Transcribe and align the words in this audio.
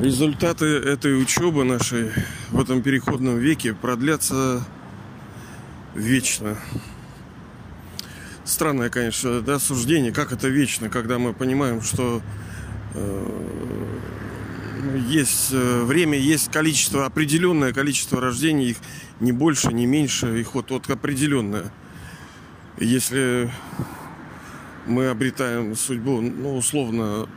Результаты 0.00 0.64
этой 0.66 1.20
учебы 1.20 1.64
нашей 1.64 2.12
в 2.50 2.60
этом 2.60 2.82
переходном 2.82 3.38
веке 3.38 3.74
продлятся 3.74 4.64
вечно. 5.96 6.56
Странное, 8.44 8.90
конечно, 8.90 9.40
да, 9.40 9.58
суждение, 9.58 10.12
как 10.12 10.32
это 10.32 10.46
вечно, 10.46 10.88
когда 10.88 11.18
мы 11.18 11.34
понимаем, 11.34 11.82
что 11.82 12.22
э, 12.94 13.26
есть 15.08 15.48
э, 15.52 15.82
время, 15.82 16.16
есть 16.16 16.52
количество, 16.52 17.04
определенное 17.04 17.72
количество 17.72 18.20
рождений, 18.20 18.70
их 18.70 18.76
не 19.18 19.32
больше, 19.32 19.72
не 19.72 19.86
меньше, 19.86 20.40
их 20.40 20.54
вот, 20.54 20.70
вот 20.70 20.88
определенное. 20.88 21.72
Если 22.78 23.50
мы 24.86 25.08
обретаем 25.08 25.74
судьбу, 25.74 26.20
ну, 26.20 26.56
условно, 26.56 27.28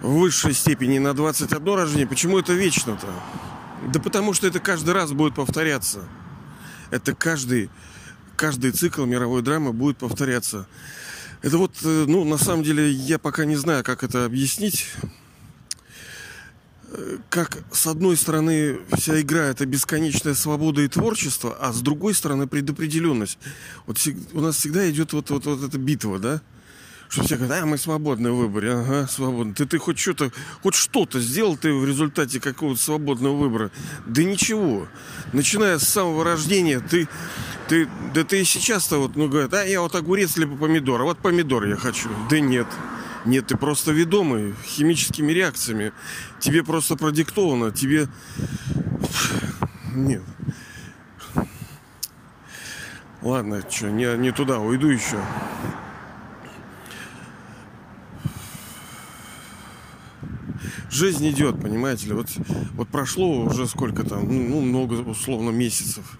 в 0.00 0.18
высшей 0.18 0.52
степени 0.52 0.98
на 0.98 1.14
21 1.14 1.74
рождение. 1.74 2.06
Почему 2.06 2.38
это 2.38 2.52
вечно-то? 2.52 3.08
Да 3.92 4.00
потому 4.00 4.34
что 4.34 4.46
это 4.46 4.60
каждый 4.60 4.94
раз 4.94 5.12
будет 5.12 5.34
повторяться. 5.34 6.04
Это 6.90 7.14
каждый, 7.14 7.70
каждый 8.36 8.72
цикл 8.72 9.04
мировой 9.04 9.42
драмы 9.42 9.72
будет 9.72 9.98
повторяться. 9.98 10.66
Это 11.42 11.58
вот, 11.58 11.76
э, 11.82 12.04
ну, 12.08 12.24
на 12.24 12.38
самом 12.38 12.62
деле, 12.62 12.90
я 12.90 13.18
пока 13.18 13.44
не 13.44 13.56
знаю, 13.56 13.84
как 13.84 14.02
это 14.02 14.24
объяснить. 14.24 14.86
Э, 16.88 17.18
как, 17.28 17.58
с 17.72 17.86
одной 17.86 18.16
стороны, 18.16 18.78
вся 18.96 19.20
игра– 19.20 19.44
это 19.46 19.66
бесконечная 19.66 20.34
свобода 20.34 20.80
и 20.82 20.88
творчество, 20.88 21.56
а 21.60 21.72
с 21.72 21.80
другой 21.80 22.14
стороны, 22.14 22.46
предопределенность. 22.46 23.38
Вот 23.86 23.98
у 24.32 24.40
нас 24.40 24.56
всегда 24.56 24.88
идет 24.90 25.12
вот, 25.12 25.30
вот, 25.30 25.46
вот 25.46 25.62
эта 25.62 25.78
битва, 25.78 26.18
да? 26.18 26.42
Что 27.08 27.22
все 27.22 27.36
говорят, 27.36 27.62
а 27.62 27.66
мы 27.66 27.78
свободны 27.78 28.30
в 28.32 28.36
выборе. 28.36 28.72
Ага, 28.72 29.06
свободны. 29.06 29.54
Ты, 29.54 29.66
ты 29.66 29.78
хоть 29.78 29.98
что-то, 29.98 30.32
хоть 30.62 30.74
что-то 30.74 31.20
сделал 31.20 31.56
ты 31.56 31.72
в 31.72 31.86
результате 31.86 32.40
какого-то 32.40 32.80
свободного 32.80 33.36
выбора? 33.36 33.70
Да 34.06 34.24
ничего. 34.24 34.88
Начиная 35.32 35.78
с 35.78 35.88
самого 35.88 36.24
рождения, 36.24 36.80
ты, 36.80 37.08
ты, 37.68 37.88
да 38.12 38.24
ты 38.24 38.40
и 38.40 38.44
сейчас-то 38.44 38.98
вот, 38.98 39.16
ну, 39.16 39.28
говорят, 39.28 39.54
а 39.54 39.64
я 39.64 39.80
вот 39.80 39.94
огурец 39.94 40.36
либо 40.36 40.56
помидор, 40.56 41.00
а 41.00 41.04
вот 41.04 41.18
помидор 41.18 41.64
я 41.66 41.76
хочу. 41.76 42.08
Да 42.28 42.40
нет. 42.40 42.66
Нет, 43.24 43.48
ты 43.48 43.56
просто 43.56 43.92
ведомый 43.92 44.54
химическими 44.64 45.32
реакциями. 45.32 45.92
Тебе 46.40 46.62
просто 46.62 46.96
продиктовано, 46.96 47.72
тебе... 47.72 48.08
Нет. 49.94 50.22
Ладно, 53.22 53.62
что, 53.68 53.90
не, 53.90 54.16
не 54.18 54.30
туда, 54.30 54.60
уйду 54.60 54.88
еще. 54.88 55.20
Жизнь 60.96 61.28
идет, 61.30 61.60
понимаете 61.60 62.08
ли. 62.08 62.14
Вот, 62.14 62.28
вот 62.74 62.88
прошло 62.88 63.44
уже 63.44 63.66
сколько 63.66 64.02
там, 64.02 64.26
ну, 64.26 64.48
ну, 64.48 64.60
много, 64.62 64.94
условно, 64.94 65.50
месяцев. 65.50 66.18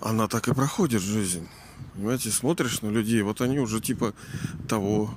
Она 0.00 0.28
так 0.28 0.48
и 0.48 0.54
проходит 0.54 1.02
жизнь. 1.02 1.46
Понимаете, 1.94 2.30
смотришь 2.30 2.80
на 2.80 2.88
людей, 2.88 3.20
вот 3.22 3.40
они 3.40 3.58
уже 3.58 3.80
типа 3.80 4.14
того. 4.68 5.10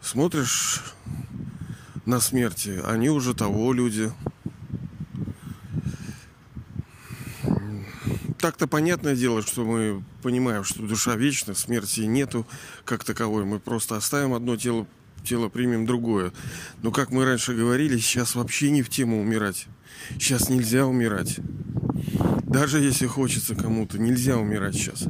Смотришь 0.00 0.80
на 2.06 2.20
смерти, 2.20 2.80
они 2.86 3.10
уже 3.10 3.34
того 3.34 3.72
люди. 3.72 4.12
Так-то 8.38 8.68
понятное 8.68 9.16
дело, 9.16 9.42
что 9.42 9.64
мы 9.64 10.04
понимаем, 10.22 10.62
что 10.62 10.82
душа 10.82 11.16
вечна, 11.16 11.54
смерти 11.54 12.02
нету 12.02 12.46
как 12.84 13.02
таковой. 13.02 13.44
Мы 13.44 13.58
просто 13.58 13.96
оставим 13.96 14.32
одно 14.34 14.56
тело 14.56 14.86
тело 15.28 15.48
примем 15.48 15.84
другое. 15.84 16.32
Но, 16.82 16.90
как 16.90 17.10
мы 17.10 17.24
раньше 17.24 17.54
говорили, 17.54 17.98
сейчас 17.98 18.34
вообще 18.34 18.70
не 18.70 18.82
в 18.82 18.88
тему 18.88 19.20
умирать. 19.20 19.66
Сейчас 20.18 20.48
нельзя 20.48 20.86
умирать. 20.86 21.38
Даже 22.44 22.80
если 22.80 23.06
хочется 23.06 23.54
кому-то, 23.54 23.98
нельзя 23.98 24.38
умирать 24.38 24.74
сейчас. 24.74 25.04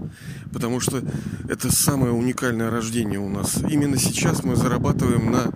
Потому 0.53 0.81
что 0.81 1.03
это 1.49 1.73
самое 1.73 2.13
уникальное 2.13 2.71
рождение 2.71 3.21
у 3.21 3.29
нас. 3.29 3.59
Именно 3.71 3.97
сейчас 3.97 4.43
мы 4.43 4.57
зарабатываем 4.57 5.31
на 5.31 5.53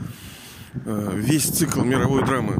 э, 0.84 1.12
весь 1.16 1.46
цикл 1.46 1.82
мировой 1.82 2.24
драмы. 2.24 2.54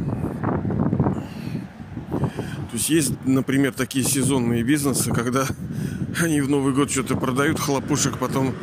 То 2.10 2.76
есть 2.78 2.88
есть, 2.88 3.12
например, 3.24 3.72
такие 3.74 4.04
сезонные 4.04 4.64
бизнесы, 4.64 5.12
когда 5.12 5.46
они 6.20 6.40
в 6.40 6.48
Новый 6.48 6.74
год 6.74 6.90
что-то 6.90 7.16
продают 7.16 7.60
хлопушек, 7.60 8.18
потом, 8.18 8.54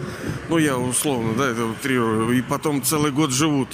ну 0.50 0.58
я 0.58 0.78
условно, 0.78 1.34
да, 1.36 1.50
это 1.50 1.66
утрирую, 1.66 2.32
и 2.32 2.42
потом 2.42 2.84
целый 2.84 3.12
год 3.12 3.32
живут. 3.32 3.70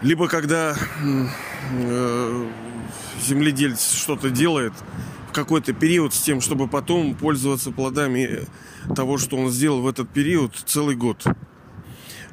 Либо 0.00 0.28
когда 0.28 0.76
э, 1.72 2.46
земледельец 3.20 3.92
что-то 3.92 4.30
делает 4.30 4.72
в 5.28 5.32
какой-то 5.32 5.72
период 5.72 6.14
с 6.14 6.20
тем, 6.20 6.40
чтобы 6.40 6.68
потом 6.68 7.14
пользоваться 7.14 7.70
плодами 7.70 8.46
того, 8.96 9.18
что 9.18 9.36
он 9.36 9.50
сделал 9.50 9.82
в 9.82 9.88
этот 9.88 10.08
период 10.08 10.54
целый 10.66 10.96
год. 10.96 11.24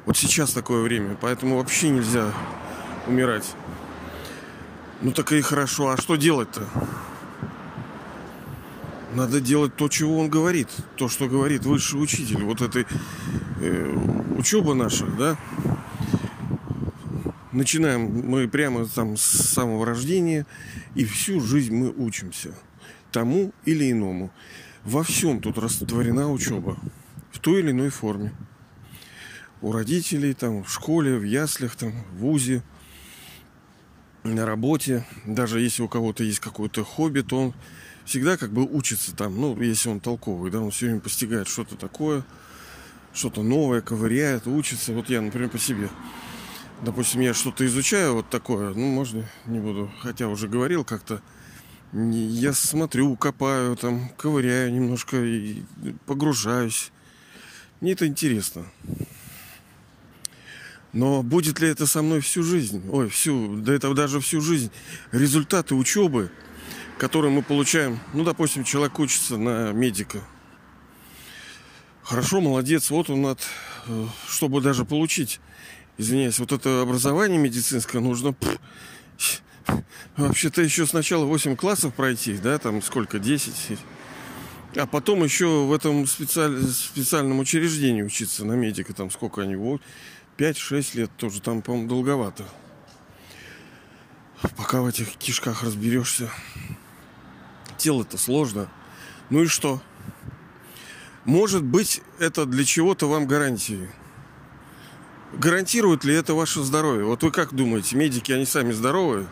Вот 0.06 0.16
сейчас 0.16 0.52
такое 0.52 0.82
время, 0.82 1.16
поэтому 1.20 1.58
вообще 1.58 1.90
нельзя 1.90 2.32
умирать. 3.06 3.54
Ну 5.02 5.12
так 5.12 5.32
и 5.32 5.42
хорошо, 5.42 5.90
а 5.90 5.96
что 5.96 6.16
делать-то? 6.16 6.62
Надо 9.16 9.40
делать 9.40 9.74
то, 9.76 9.88
чего 9.88 10.18
он 10.18 10.28
говорит. 10.28 10.68
То, 10.96 11.08
что 11.08 11.26
говорит 11.26 11.64
высший 11.64 12.02
учитель. 12.02 12.44
Вот 12.44 12.60
этой 12.60 12.86
э, 13.62 13.98
учеба 14.36 14.74
наша, 14.74 15.06
да. 15.06 15.38
Начинаем 17.50 18.28
мы 18.28 18.46
прямо 18.46 18.84
там 18.84 19.16
с 19.16 19.22
самого 19.22 19.86
рождения. 19.86 20.44
И 20.94 21.06
всю 21.06 21.40
жизнь 21.40 21.74
мы 21.74 21.88
учимся. 21.96 22.54
Тому 23.10 23.54
или 23.64 23.90
иному. 23.90 24.30
Во 24.84 25.02
всем 25.02 25.40
тут 25.40 25.56
растворена 25.56 26.30
учеба. 26.30 26.76
В 27.32 27.38
той 27.38 27.60
или 27.60 27.70
иной 27.70 27.88
форме. 27.88 28.34
У 29.62 29.72
родителей, 29.72 30.34
там, 30.34 30.62
в 30.62 30.70
школе, 30.70 31.16
в 31.16 31.24
яслях, 31.24 31.74
там, 31.76 31.92
в 32.12 32.18
ВУЗе, 32.18 32.62
на 34.24 34.44
работе. 34.44 35.06
Даже 35.24 35.62
если 35.62 35.80
у 35.80 35.88
кого-то 35.88 36.22
есть 36.22 36.40
какое-то 36.40 36.84
хобби, 36.84 37.22
то 37.22 37.40
он 37.40 37.54
всегда 38.06 38.36
как 38.36 38.52
бы 38.52 38.62
учится 38.62 39.14
там, 39.14 39.38
ну, 39.38 39.60
если 39.60 39.88
он 39.88 40.00
толковый, 40.00 40.50
да, 40.50 40.60
он 40.60 40.70
все 40.70 40.86
время 40.86 41.00
постигает 41.00 41.48
что-то 41.48 41.76
такое, 41.76 42.24
что-то 43.12 43.42
новое, 43.42 43.82
ковыряет, 43.82 44.46
учится. 44.46 44.92
Вот 44.92 45.10
я, 45.10 45.20
например, 45.20 45.50
по 45.50 45.58
себе. 45.58 45.90
Допустим, 46.82 47.20
я 47.20 47.34
что-то 47.34 47.66
изучаю 47.66 48.14
вот 48.14 48.30
такое, 48.30 48.72
ну, 48.74 48.86
можно, 48.86 49.28
не 49.46 49.58
буду, 49.58 49.90
хотя 50.00 50.28
уже 50.28 50.46
говорил 50.46 50.84
как-то, 50.84 51.20
я 51.92 52.52
смотрю, 52.52 53.16
копаю, 53.16 53.76
там, 53.76 54.10
ковыряю 54.16 54.72
немножко 54.72 55.16
и 55.16 55.62
погружаюсь. 56.04 56.92
Мне 57.80 57.92
это 57.92 58.06
интересно. 58.06 58.66
Но 60.92 61.22
будет 61.22 61.60
ли 61.60 61.68
это 61.68 61.86
со 61.86 62.02
мной 62.02 62.20
всю 62.20 62.42
жизнь? 62.42 62.82
Ой, 62.90 63.08
всю, 63.08 63.56
да 63.56 63.74
это 63.74 63.92
даже 63.94 64.20
всю 64.20 64.40
жизнь. 64.40 64.70
Результаты 65.12 65.74
учебы– 65.74 66.30
который 66.98 67.30
мы 67.30 67.42
получаем, 67.42 67.98
ну, 68.12 68.24
допустим, 68.24 68.64
человек 68.64 68.98
учится 68.98 69.36
на 69.36 69.72
медика. 69.72 70.20
Хорошо, 72.02 72.40
молодец, 72.40 72.90
вот 72.90 73.10
он 73.10 73.26
от, 73.26 73.40
э, 73.86 74.06
чтобы 74.28 74.60
даже 74.60 74.84
получить, 74.84 75.40
извиняюсь, 75.98 76.38
вот 76.38 76.52
это 76.52 76.82
образование 76.82 77.38
медицинское 77.38 77.98
нужно 77.98 78.34
вообще-то 80.16 80.62
еще 80.62 80.86
сначала 80.86 81.24
8 81.24 81.56
классов 81.56 81.94
пройти, 81.94 82.34
да, 82.38 82.58
там 82.58 82.80
сколько, 82.80 83.18
10, 83.18 83.78
а 84.76 84.86
потом 84.86 85.24
еще 85.24 85.64
в 85.64 85.72
этом 85.72 86.06
специаль... 86.06 86.62
специальном 86.62 87.40
учреждении 87.40 88.02
учиться 88.02 88.44
на 88.44 88.52
медика, 88.52 88.94
там 88.94 89.10
сколько 89.10 89.42
они, 89.42 89.56
вот, 89.56 89.82
5-6 90.38 90.96
лет 90.96 91.10
тоже, 91.16 91.40
там, 91.40 91.60
по-моему, 91.60 91.88
долговато. 91.88 92.44
Пока 94.56 94.82
в 94.82 94.86
этих 94.86 95.16
кишках 95.16 95.62
разберешься 95.64 96.30
тело-то 97.76 98.18
сложно. 98.18 98.68
Ну 99.30 99.42
и 99.42 99.46
что? 99.46 99.80
Может 101.24 101.64
быть, 101.64 102.02
это 102.18 102.46
для 102.46 102.64
чего-то 102.64 103.08
вам 103.08 103.26
гарантии. 103.26 103.90
Гарантирует 105.32 106.04
ли 106.04 106.14
это 106.14 106.34
ваше 106.34 106.62
здоровье? 106.62 107.04
Вот 107.04 107.22
вы 107.22 107.30
как 107.30 107.52
думаете, 107.52 107.96
медики, 107.96 108.32
они 108.32 108.46
сами 108.46 108.72
здоровы? 108.72 109.26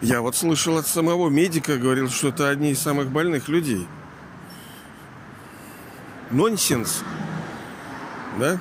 Я 0.00 0.20
вот 0.20 0.36
слышал 0.36 0.76
от 0.78 0.86
самого 0.86 1.28
медика, 1.28 1.76
говорил, 1.76 2.08
что 2.08 2.28
это 2.28 2.48
одни 2.48 2.70
из 2.70 2.78
самых 2.78 3.10
больных 3.10 3.48
людей. 3.48 3.86
Нонсенс. 6.30 7.02
Да? 8.38 8.60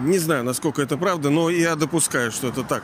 Не 0.00 0.18
знаю, 0.18 0.44
насколько 0.44 0.82
это 0.82 0.96
правда, 0.96 1.30
но 1.30 1.50
я 1.50 1.76
допускаю, 1.76 2.30
что 2.30 2.48
это 2.48 2.62
так. 2.62 2.82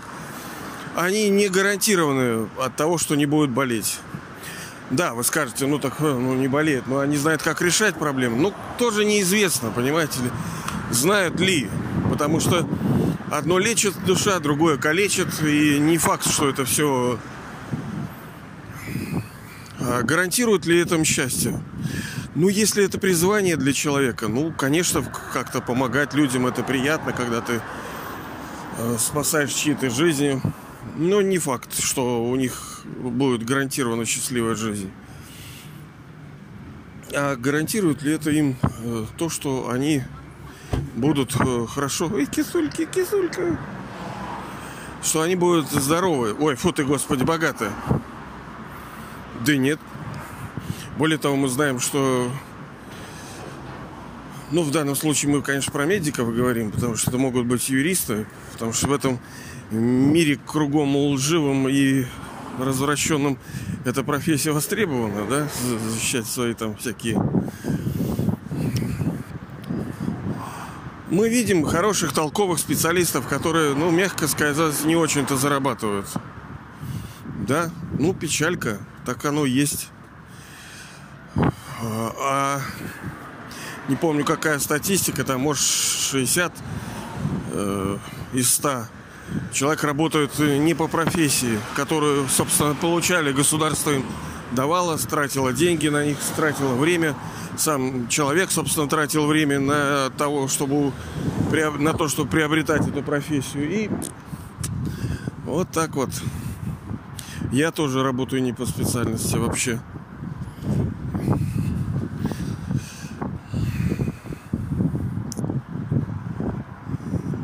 Они 0.94 1.28
не 1.30 1.48
гарантированы 1.48 2.48
от 2.58 2.76
того, 2.76 2.98
что 2.98 3.14
не 3.14 3.26
будут 3.26 3.50
болеть. 3.50 3.98
Да, 4.90 5.14
вы 5.14 5.24
скажете, 5.24 5.66
ну 5.66 5.78
так, 5.78 5.94
э, 6.00 6.04
ну 6.04 6.34
не 6.34 6.48
болеет, 6.48 6.86
но 6.86 6.98
они 6.98 7.16
знают, 7.16 7.42
как 7.42 7.62
решать 7.62 7.94
проблему. 7.94 8.36
Ну, 8.36 8.54
тоже 8.78 9.04
неизвестно, 9.04 9.70
понимаете 9.70 10.20
ли, 10.20 10.30
знают 10.90 11.40
ли. 11.40 11.68
Потому 12.10 12.40
что 12.40 12.68
одно 13.30 13.58
лечит 13.58 13.94
душа, 14.04 14.38
другое 14.38 14.76
калечит. 14.76 15.28
И 15.42 15.78
не 15.78 15.96
факт, 15.96 16.28
что 16.28 16.48
это 16.48 16.64
все 16.64 17.18
а 19.84 20.02
гарантирует 20.02 20.64
ли 20.64 20.80
это 20.80 21.02
счастье? 21.04 21.60
Ну, 22.34 22.48
если 22.48 22.84
это 22.84 22.98
призвание 22.98 23.56
для 23.56 23.72
человека, 23.72 24.28
ну, 24.28 24.52
конечно, 24.52 25.04
как-то 25.32 25.60
помогать 25.60 26.14
людям 26.14 26.46
это 26.46 26.62
приятно, 26.62 27.12
когда 27.12 27.40
ты 27.40 27.60
э, 28.78 28.96
спасаешь 28.98 29.52
чьи-то 29.52 29.90
жизни. 29.90 30.40
Но 30.96 31.20
не 31.20 31.38
факт, 31.38 31.78
что 31.78 32.24
у 32.24 32.36
них 32.36 32.71
будет 32.84 33.44
гарантирована 33.44 34.04
счастливая 34.04 34.54
жизнь. 34.54 34.90
А 37.14 37.36
гарантирует 37.36 38.02
ли 38.02 38.12
это 38.12 38.30
им 38.30 38.56
э, 38.62 39.04
то, 39.18 39.28
что 39.28 39.68
они 39.70 40.02
будут 40.96 41.34
э, 41.38 41.66
хорошо... 41.66 42.10
Ой, 42.12 42.26
кисульки, 42.26 42.86
кисулька! 42.86 43.58
Что 45.02 45.22
они 45.22 45.36
будут 45.36 45.70
здоровы. 45.70 46.34
Ой, 46.38 46.54
фу 46.54 46.72
ты, 46.72 46.84
господи, 46.84 47.24
богатые. 47.24 47.72
Да 49.44 49.56
нет. 49.56 49.80
Более 50.96 51.18
того, 51.18 51.36
мы 51.36 51.48
знаем, 51.48 51.80
что... 51.80 52.30
Ну, 54.50 54.62
в 54.62 54.70
данном 54.70 54.94
случае 54.94 55.32
мы, 55.32 55.42
конечно, 55.42 55.72
про 55.72 55.86
медиков 55.86 56.34
говорим, 56.34 56.70
потому 56.70 56.96
что 56.96 57.10
это 57.10 57.18
могут 57.18 57.46
быть 57.46 57.68
юристы, 57.68 58.26
потому 58.52 58.72
что 58.72 58.88
в 58.88 58.92
этом 58.92 59.18
мире 59.70 60.38
кругом 60.46 60.94
лживым 60.94 61.68
и 61.68 62.04
развращенным 62.58 63.38
эта 63.84 64.02
профессия 64.02 64.52
востребована, 64.52 65.26
да, 65.26 65.48
защищать 65.90 66.26
свои 66.26 66.54
там 66.54 66.76
всякие 66.76 67.20
мы 71.12 71.28
видим 71.28 71.62
хороших, 71.64 72.14
толковых 72.14 72.58
специалистов, 72.58 73.28
которые, 73.28 73.74
ну, 73.74 73.90
мягко 73.90 74.26
сказать, 74.26 74.84
не 74.84 74.96
очень-то 74.96 75.36
зарабатывают. 75.36 76.06
Да, 77.46 77.70
ну, 77.98 78.14
печалька, 78.14 78.78
так 79.04 79.22
оно 79.26 79.44
есть. 79.44 79.90
А, 81.36 82.14
а 82.18 82.60
не 83.88 83.96
помню, 83.96 84.24
какая 84.24 84.58
статистика, 84.58 85.22
там, 85.22 85.42
может, 85.42 85.62
60 85.62 86.52
э, 87.50 87.98
из 88.32 88.54
100 88.54 88.86
человек 89.52 89.84
работает 89.84 90.38
не 90.38 90.74
по 90.74 90.88
профессии, 90.88 91.58
которую, 91.76 92.28
собственно, 92.28 92.74
получали, 92.74 93.32
государство 93.32 93.90
им 93.90 94.04
давало, 94.52 94.98
тратило 94.98 95.52
деньги 95.52 95.88
на 95.88 96.04
них, 96.04 96.18
тратило 96.36 96.74
время. 96.74 97.14
Сам 97.56 98.08
человек, 98.08 98.50
собственно, 98.50 98.88
тратил 98.88 99.26
время 99.26 99.60
на 99.60 100.10
того, 100.16 100.48
чтобы 100.48 100.92
на 101.78 101.92
то, 101.92 102.08
чтобы 102.08 102.30
приобретать 102.30 102.86
эту 102.88 103.02
профессию. 103.02 103.70
И 103.70 103.90
вот 105.44 105.68
так 105.70 105.94
вот. 105.94 106.10
Я 107.52 107.70
тоже 107.70 108.02
работаю 108.02 108.42
не 108.42 108.54
по 108.54 108.64
специальности 108.64 109.36
вообще. 109.36 109.78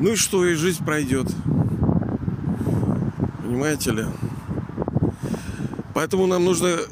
Ну 0.01 0.13
и 0.13 0.17
что, 0.17 0.47
и 0.47 0.55
жизнь 0.55 0.83
пройдет. 0.83 1.27
Понимаете 3.59 3.91
ли? 3.91 4.05
Поэтому 5.93 6.29
нам 6.29 6.45
нужно 6.45 6.67
э, 6.69 6.87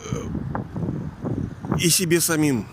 и 1.78 1.88
себе 1.88 2.20
самим, 2.20 2.66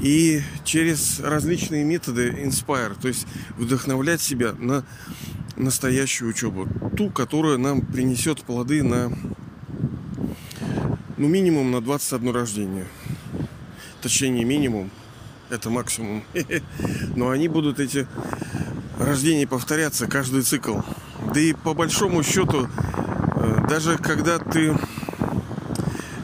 и 0.00 0.42
через 0.62 1.18
различные 1.18 1.82
методы 1.82 2.28
inspire, 2.28 2.96
то 3.02 3.08
есть 3.08 3.26
вдохновлять 3.56 4.20
себя 4.20 4.52
на 4.52 4.84
настоящую 5.56 6.30
учебу. 6.30 6.68
Ту, 6.96 7.10
которая 7.10 7.58
нам 7.58 7.80
принесет 7.80 8.42
плоды 8.42 8.84
на 8.84 9.10
ну, 11.16 11.26
минимум 11.26 11.72
на 11.72 11.80
21 11.80 12.32
рождение. 12.32 12.86
Точнее, 14.02 14.28
не 14.28 14.44
минимум, 14.44 14.92
это 15.50 15.68
максимум. 15.68 16.22
Но 17.16 17.30
они 17.30 17.48
будут, 17.48 17.80
эти 17.80 18.06
рождения, 19.00 19.48
повторяться 19.48 20.06
каждый 20.06 20.42
цикл. 20.42 20.78
Да 21.38 21.42
и 21.42 21.52
по 21.52 21.72
большому 21.72 22.24
счету, 22.24 22.66
э, 23.36 23.66
даже 23.68 23.96
когда 23.96 24.40
ты 24.40 24.76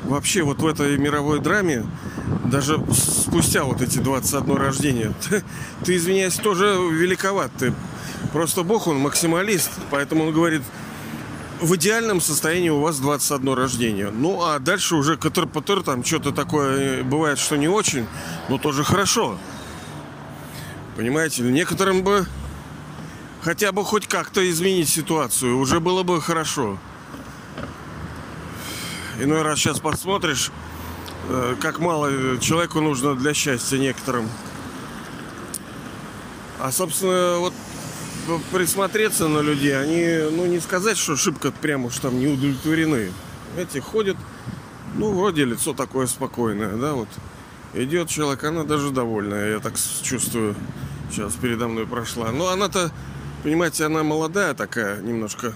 вообще 0.02 0.42
вот 0.42 0.58
в 0.58 0.66
этой 0.66 0.98
мировой 0.98 1.38
драме, 1.38 1.86
даже 2.46 2.84
спустя 2.92 3.62
вот 3.62 3.80
эти 3.80 3.98
21 3.98 4.56
рождения, 4.56 5.12
ты, 5.28 5.44
ты 5.84 5.94
извиняюсь, 5.94 6.34
тоже 6.34 6.76
великоват. 6.90 7.52
Ты 7.56 7.72
просто 8.32 8.64
Бог, 8.64 8.88
он 8.88 8.98
максималист, 8.98 9.70
поэтому 9.88 10.24
он 10.24 10.32
говорит, 10.32 10.62
в 11.60 11.76
идеальном 11.76 12.20
состоянии 12.20 12.70
у 12.70 12.80
вас 12.80 12.98
21 12.98 13.54
рождение. 13.54 14.10
Ну, 14.10 14.42
а 14.42 14.58
дальше 14.58 14.96
уже 14.96 15.16
катер-патер, 15.16 15.84
там 15.84 16.04
что-то 16.04 16.32
такое 16.32 17.02
э, 17.02 17.02
бывает, 17.04 17.38
что 17.38 17.54
не 17.54 17.68
очень, 17.68 18.08
но 18.48 18.58
тоже 18.58 18.82
хорошо. 18.82 19.38
Понимаете, 20.96 21.42
некоторым 21.44 22.02
бы 22.02 22.26
хотя 23.44 23.72
бы 23.72 23.84
хоть 23.84 24.06
как-то 24.06 24.48
изменить 24.50 24.88
ситуацию, 24.88 25.58
уже 25.58 25.78
было 25.78 26.02
бы 26.02 26.20
хорошо. 26.20 26.78
Иной 29.20 29.42
раз 29.42 29.58
сейчас 29.58 29.78
посмотришь, 29.80 30.50
э, 31.28 31.54
как 31.60 31.78
мало 31.78 32.38
человеку 32.40 32.80
нужно 32.80 33.14
для 33.14 33.34
счастья 33.34 33.76
некоторым. 33.76 34.28
А, 36.58 36.72
собственно, 36.72 37.38
вот 37.38 37.52
присмотреться 38.50 39.28
на 39.28 39.40
людей, 39.40 39.78
они, 39.78 40.34
ну, 40.34 40.46
не 40.46 40.58
сказать, 40.58 40.96
что 40.96 41.14
шибко 41.14 41.52
прямо 41.52 41.86
уж 41.86 41.98
там 41.98 42.18
не 42.18 42.26
удовлетворены. 42.26 43.12
Эти 43.58 43.78
ходят, 43.78 44.16
ну, 44.94 45.12
вроде 45.12 45.44
лицо 45.44 45.74
такое 45.74 46.06
спокойное, 46.06 46.76
да, 46.76 46.94
вот. 46.94 47.08
Идет 47.74 48.08
человек, 48.08 48.42
она 48.44 48.64
даже 48.64 48.90
довольная, 48.90 49.54
я 49.54 49.58
так 49.60 49.74
чувствую, 50.02 50.54
сейчас 51.10 51.34
передо 51.34 51.68
мной 51.68 51.86
прошла. 51.86 52.30
Но 52.30 52.48
она-то, 52.48 52.92
понимаете, 53.44 53.84
она 53.84 54.02
молодая 54.02 54.54
такая 54.54 55.02
немножко, 55.02 55.54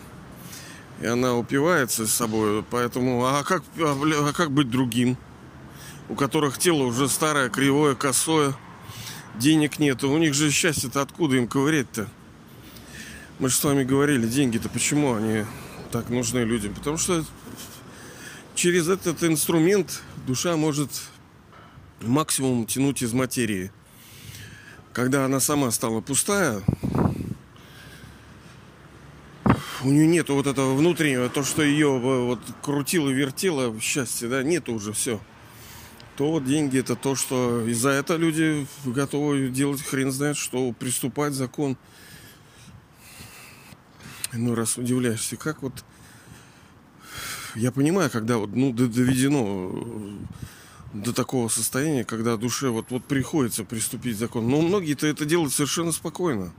и 1.00 1.06
она 1.06 1.34
упивается 1.34 2.06
с 2.06 2.12
собой, 2.12 2.62
поэтому, 2.70 3.24
а 3.24 3.42
как, 3.42 3.64
а, 3.78 4.28
а 4.28 4.32
как 4.34 4.52
быть 4.52 4.70
другим? 4.70 5.16
У 6.10 6.14
которых 6.14 6.58
тело 6.58 6.82
уже 6.84 7.08
старое, 7.08 7.48
кривое, 7.48 7.94
косое, 7.94 8.54
денег 9.36 9.78
нету. 9.78 10.10
У 10.10 10.18
них 10.18 10.34
же 10.34 10.50
счастье-то 10.50 11.00
откуда 11.00 11.36
им 11.36 11.48
ковырять-то? 11.48 12.08
Мы 13.38 13.48
же 13.48 13.56
с 13.56 13.64
вами 13.64 13.84
говорили, 13.84 14.26
деньги-то 14.26 14.68
почему 14.68 15.14
они 15.14 15.44
так 15.90 16.10
нужны 16.10 16.40
людям? 16.40 16.74
Потому 16.74 16.98
что 16.98 17.24
через 18.54 18.88
этот 18.88 19.24
инструмент 19.24 20.02
душа 20.26 20.56
может 20.56 20.90
максимум 22.02 22.66
тянуть 22.66 23.02
из 23.02 23.14
материи. 23.14 23.70
Когда 24.92 25.24
она 25.24 25.40
сама 25.40 25.70
стала 25.70 26.00
пустая, 26.00 26.62
у 29.82 29.90
нее 29.90 30.06
нету 30.06 30.34
вот 30.34 30.46
этого 30.46 30.74
внутреннего, 30.74 31.28
то, 31.28 31.44
что 31.44 31.62
ее 31.62 31.98
вот 31.98 32.40
крутило, 32.62 33.10
вертело 33.10 33.78
счастье, 33.80 34.28
да, 34.28 34.42
нету 34.42 34.72
уже 34.72 34.92
все. 34.92 35.20
То 36.16 36.32
вот 36.32 36.44
деньги 36.44 36.78
это 36.78 36.96
то, 36.96 37.14
что 37.14 37.64
из-за 37.68 37.90
этого 37.90 38.16
люди 38.16 38.66
готовы 38.84 39.48
делать 39.50 39.82
хрен 39.82 40.10
знает 40.10 40.36
что, 40.36 40.72
приступать 40.72 41.32
закон. 41.32 41.76
Ну, 44.32 44.54
раз 44.54 44.76
удивляешься, 44.76 45.36
как 45.36 45.62
вот... 45.62 45.84
Я 47.54 47.72
понимаю, 47.72 48.10
когда 48.10 48.36
вот, 48.36 48.54
ну, 48.54 48.72
доведено 48.72 49.70
э, 49.72 50.18
до 50.92 51.12
такого 51.12 51.48
состояния, 51.48 52.04
когда 52.04 52.36
душе 52.36 52.68
вот, 52.68 52.90
вот 52.90 53.04
приходится 53.04 53.64
приступить 53.64 54.18
закон. 54.18 54.48
Но 54.48 54.60
многие-то 54.60 55.06
это 55.06 55.24
делают 55.24 55.52
совершенно 55.52 55.92
спокойно. 55.92 56.52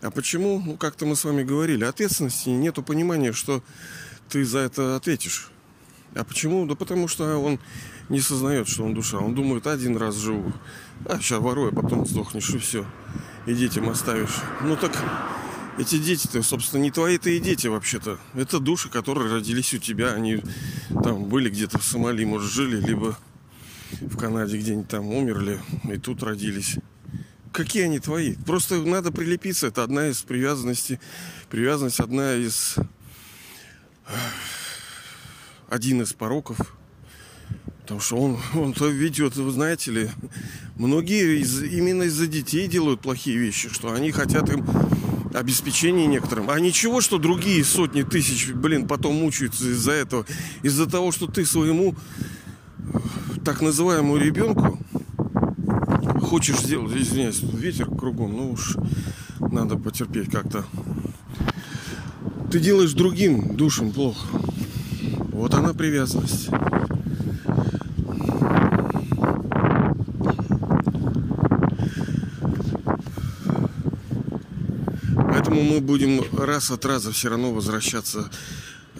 А 0.00 0.10
почему? 0.10 0.62
Ну, 0.64 0.76
как-то 0.76 1.06
мы 1.06 1.16
с 1.16 1.24
вами 1.24 1.42
говорили, 1.42 1.84
ответственности 1.84 2.50
нету 2.50 2.82
понимания, 2.82 3.32
что 3.32 3.62
ты 4.28 4.44
за 4.44 4.60
это 4.60 4.96
ответишь. 4.96 5.50
А 6.14 6.24
почему? 6.24 6.66
Да 6.66 6.74
потому 6.74 7.08
что 7.08 7.38
он 7.38 7.58
не 8.08 8.20
сознает, 8.20 8.68
что 8.68 8.84
он 8.84 8.94
душа. 8.94 9.18
Он 9.18 9.34
думает, 9.34 9.66
один 9.66 9.96
раз 9.96 10.16
живу, 10.16 10.52
а 11.04 11.18
сейчас 11.18 11.40
ворую, 11.40 11.72
а 11.72 11.74
потом 11.74 12.06
сдохнешь 12.06 12.50
и 12.50 12.58
все. 12.58 12.86
И 13.46 13.54
детям 13.54 13.88
оставишь. 13.88 14.36
Ну 14.62 14.76
так 14.76 14.92
эти 15.78 15.98
дети-то, 15.98 16.42
собственно, 16.42 16.82
не 16.82 16.90
твои-то 16.90 17.30
и 17.30 17.40
дети 17.40 17.66
вообще-то. 17.66 18.18
Это 18.34 18.58
души, 18.58 18.88
которые 18.88 19.32
родились 19.32 19.74
у 19.74 19.78
тебя. 19.78 20.12
Они 20.12 20.42
там 21.02 21.24
были 21.24 21.50
где-то 21.50 21.78
в 21.78 21.84
Сомали, 21.84 22.24
может, 22.24 22.50
жили, 22.50 22.80
либо 22.80 23.18
в 24.00 24.16
Канаде 24.16 24.58
где-нибудь 24.58 24.88
там 24.88 25.06
умерли 25.06 25.60
и 25.84 25.96
тут 25.98 26.22
родились. 26.22 26.76
Какие 27.58 27.86
они 27.86 27.98
твои? 27.98 28.36
Просто 28.46 28.76
надо 28.84 29.10
прилепиться. 29.10 29.66
Это 29.66 29.82
одна 29.82 30.10
из 30.10 30.22
привязанностей. 30.22 31.00
Привязанность 31.50 31.98
одна 31.98 32.36
из... 32.36 32.76
Один 35.68 36.00
из 36.02 36.12
пороков. 36.12 36.56
Потому 37.80 37.98
что 37.98 38.16
он, 38.16 38.38
он 38.54 38.72
то 38.74 38.86
ведет, 38.86 39.34
вы 39.34 39.50
знаете 39.50 39.90
ли, 39.90 40.10
многие 40.76 41.40
из, 41.40 41.60
именно 41.64 42.04
из-за 42.04 42.28
детей 42.28 42.68
делают 42.68 43.00
плохие 43.00 43.36
вещи, 43.36 43.68
что 43.70 43.92
они 43.92 44.12
хотят 44.12 44.48
им 44.50 44.64
обеспечение 45.34 46.06
некоторым. 46.06 46.50
А 46.50 46.60
ничего, 46.60 47.00
что 47.00 47.18
другие 47.18 47.64
сотни 47.64 48.02
тысяч, 48.02 48.52
блин, 48.52 48.86
потом 48.86 49.16
мучаются 49.16 49.68
из-за 49.68 49.92
этого. 49.92 50.26
Из-за 50.62 50.88
того, 50.88 51.10
что 51.10 51.26
ты 51.26 51.44
своему 51.44 51.96
так 53.44 53.62
называемому 53.62 54.16
ребенку 54.16 54.78
хочешь 56.28 56.58
сделать, 56.58 56.94
извиняюсь, 56.94 57.40
ветер 57.40 57.86
кругом, 57.86 58.36
ну 58.36 58.52
уж 58.52 58.76
надо 59.40 59.76
потерпеть 59.76 60.30
как-то. 60.30 60.62
Ты 62.52 62.60
делаешь 62.60 62.92
другим 62.92 63.56
душам 63.56 63.92
плохо. 63.92 64.26
Вот 65.32 65.54
она 65.54 65.72
привязанность. 65.72 66.50
Поэтому 75.14 75.62
мы 75.62 75.80
будем 75.80 76.22
раз 76.36 76.70
от 76.70 76.84
раза 76.84 77.10
все 77.10 77.30
равно 77.30 77.54
возвращаться. 77.54 78.30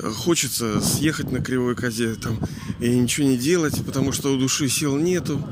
Хочется 0.00 0.80
съехать 0.80 1.30
на 1.30 1.40
кривой 1.40 1.74
козе 1.74 2.14
там 2.14 2.38
и 2.80 2.88
ничего 2.98 3.26
не 3.26 3.36
делать, 3.36 3.84
потому 3.84 4.12
что 4.12 4.32
у 4.32 4.38
души 4.38 4.70
сил 4.70 4.96
нету. 4.96 5.46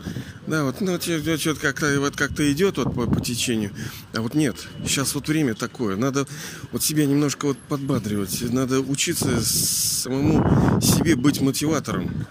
Да, 0.46 0.62
вот, 0.62 0.80
ну, 0.80 1.00
что-то 1.00 1.56
как-то 1.60 1.98
вот 1.98 2.14
как-то 2.14 2.50
идет 2.52 2.78
вот 2.78 2.94
по, 2.94 3.06
по 3.06 3.20
течению. 3.20 3.72
А 4.14 4.20
вот 4.20 4.34
нет, 4.34 4.56
сейчас 4.84 5.14
вот 5.16 5.26
время 5.26 5.54
такое. 5.54 5.96
Надо 5.96 6.26
вот 6.70 6.84
себя 6.84 7.04
немножко 7.04 7.46
вот 7.46 7.58
подбадривать. 7.58 8.42
Надо 8.52 8.80
учиться 8.80 9.40
самому 9.44 10.80
себе 10.80 11.16
быть 11.16 11.40
мотиватором. 11.40 12.26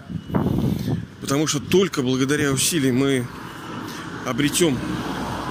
Потому 1.20 1.46
что 1.46 1.60
только 1.60 2.02
благодаря 2.02 2.52
усилиям 2.52 2.96
мы 2.96 3.26
обретем 4.24 4.78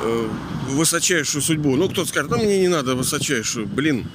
э, 0.01 0.29
высочайшую 0.69 1.43
судьбу. 1.43 1.75
Ну, 1.75 1.87
кто-то 1.87 2.09
скажет, 2.09 2.31
ну, 2.31 2.37
мне 2.37 2.61
не 2.61 2.67
надо 2.67 2.95
высочайшую. 2.95 3.67
Блин, 3.67 4.07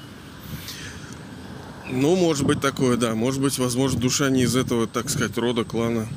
ну, 1.88 2.16
может 2.16 2.45
быть 2.45 2.61
такое, 2.61 2.97
да. 2.97 3.14
Может 3.14 3.40
быть, 3.40 3.59
возможно, 3.59 4.00
душа 4.00 4.28
не 4.28 4.42
из 4.42 4.57
этого, 4.57 4.88
так 4.88 5.09
сказать, 5.09 5.38
рода, 5.38 5.62
клана. 5.62 6.09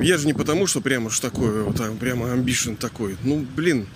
Я 0.00 0.18
же 0.18 0.26
не 0.26 0.34
потому, 0.34 0.66
что 0.66 0.80
прямо 0.80 1.06
уж 1.06 1.20
такое, 1.20 1.62
вот, 1.62 1.80
а 1.80 1.92
прямо 1.92 2.32
амбишен 2.32 2.76
такой. 2.76 3.16
Ну, 3.22 3.46
блин. 3.56 3.86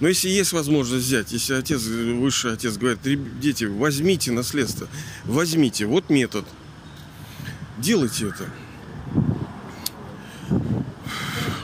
Но 0.00 0.08
если 0.08 0.28
есть 0.28 0.52
возможность 0.52 1.06
взять, 1.06 1.32
если 1.32 1.54
отец, 1.54 1.82
высший 1.82 2.52
отец 2.52 2.76
говорит, 2.76 3.00
дети, 3.40 3.64
возьмите 3.64 4.30
наследство, 4.30 4.86
возьмите, 5.24 5.86
вот 5.86 6.08
метод. 6.10 6.44
Делайте 7.78 8.28
это. 8.28 8.44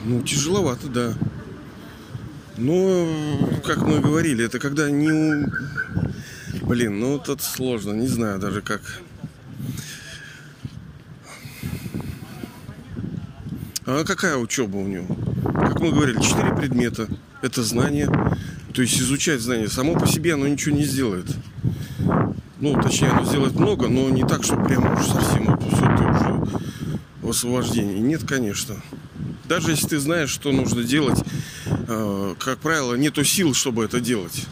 Ну, 0.03 0.23
тяжеловато, 0.23 0.89
да. 0.89 1.15
Но, 2.57 3.61
как 3.65 3.79
мы 3.79 4.01
говорили, 4.01 4.45
это 4.45 4.59
когда 4.59 4.91
не... 4.91 5.47
Блин, 6.63 6.99
ну 6.99 7.19
тут 7.19 7.43
сложно, 7.43 7.93
не 7.93 8.07
знаю 8.07 8.39
даже 8.39 8.63
как 8.63 8.81
А 13.87 14.03
какая 14.05 14.37
учеба 14.37 14.77
у 14.77 14.87
него? 14.87 15.15
Как 15.45 15.79
мы 15.81 15.93
говорили, 15.93 16.21
четыре 16.21 16.55
предмета. 16.55 17.07
Это 17.43 17.63
знание. 17.63 18.09
То 18.73 18.81
есть 18.81 18.99
изучать 18.99 19.43
знание. 19.43 19.69
Само 19.69 19.95
по 19.95 20.07
себе 20.07 20.35
оно 20.35 20.49
ничего 20.49 20.75
не 20.75 20.85
сделает. 20.85 21.27
Ну, 22.61 22.81
точнее, 22.81 23.09
оно 23.09 23.27
сделает 23.27 23.55
много, 23.55 23.89
но 23.89 24.09
не 24.09 24.23
так, 24.23 24.43
что 24.43 24.57
прямо 24.57 24.95
уж 24.95 25.07
совсем 25.07 25.47
вот 25.47 25.63
все 25.63 25.97
ты 25.97 26.05
уже 26.05 26.47
в 27.21 27.31
освобождении. 27.31 27.99
Нет, 27.99 28.23
конечно. 28.27 28.77
Даже 29.45 29.73
если 29.73 29.89
ты 29.89 29.99
знаешь, 29.99 30.31
что 30.31 30.51
нужно 30.51 30.83
делать, 30.83 31.23
э, 31.67 32.35
как 32.39 32.59
правило, 32.61 32.95
нету 32.95 33.23
сил, 33.23 33.53
чтобы 33.53 33.85
это 33.85 34.01
делать. 34.01 34.47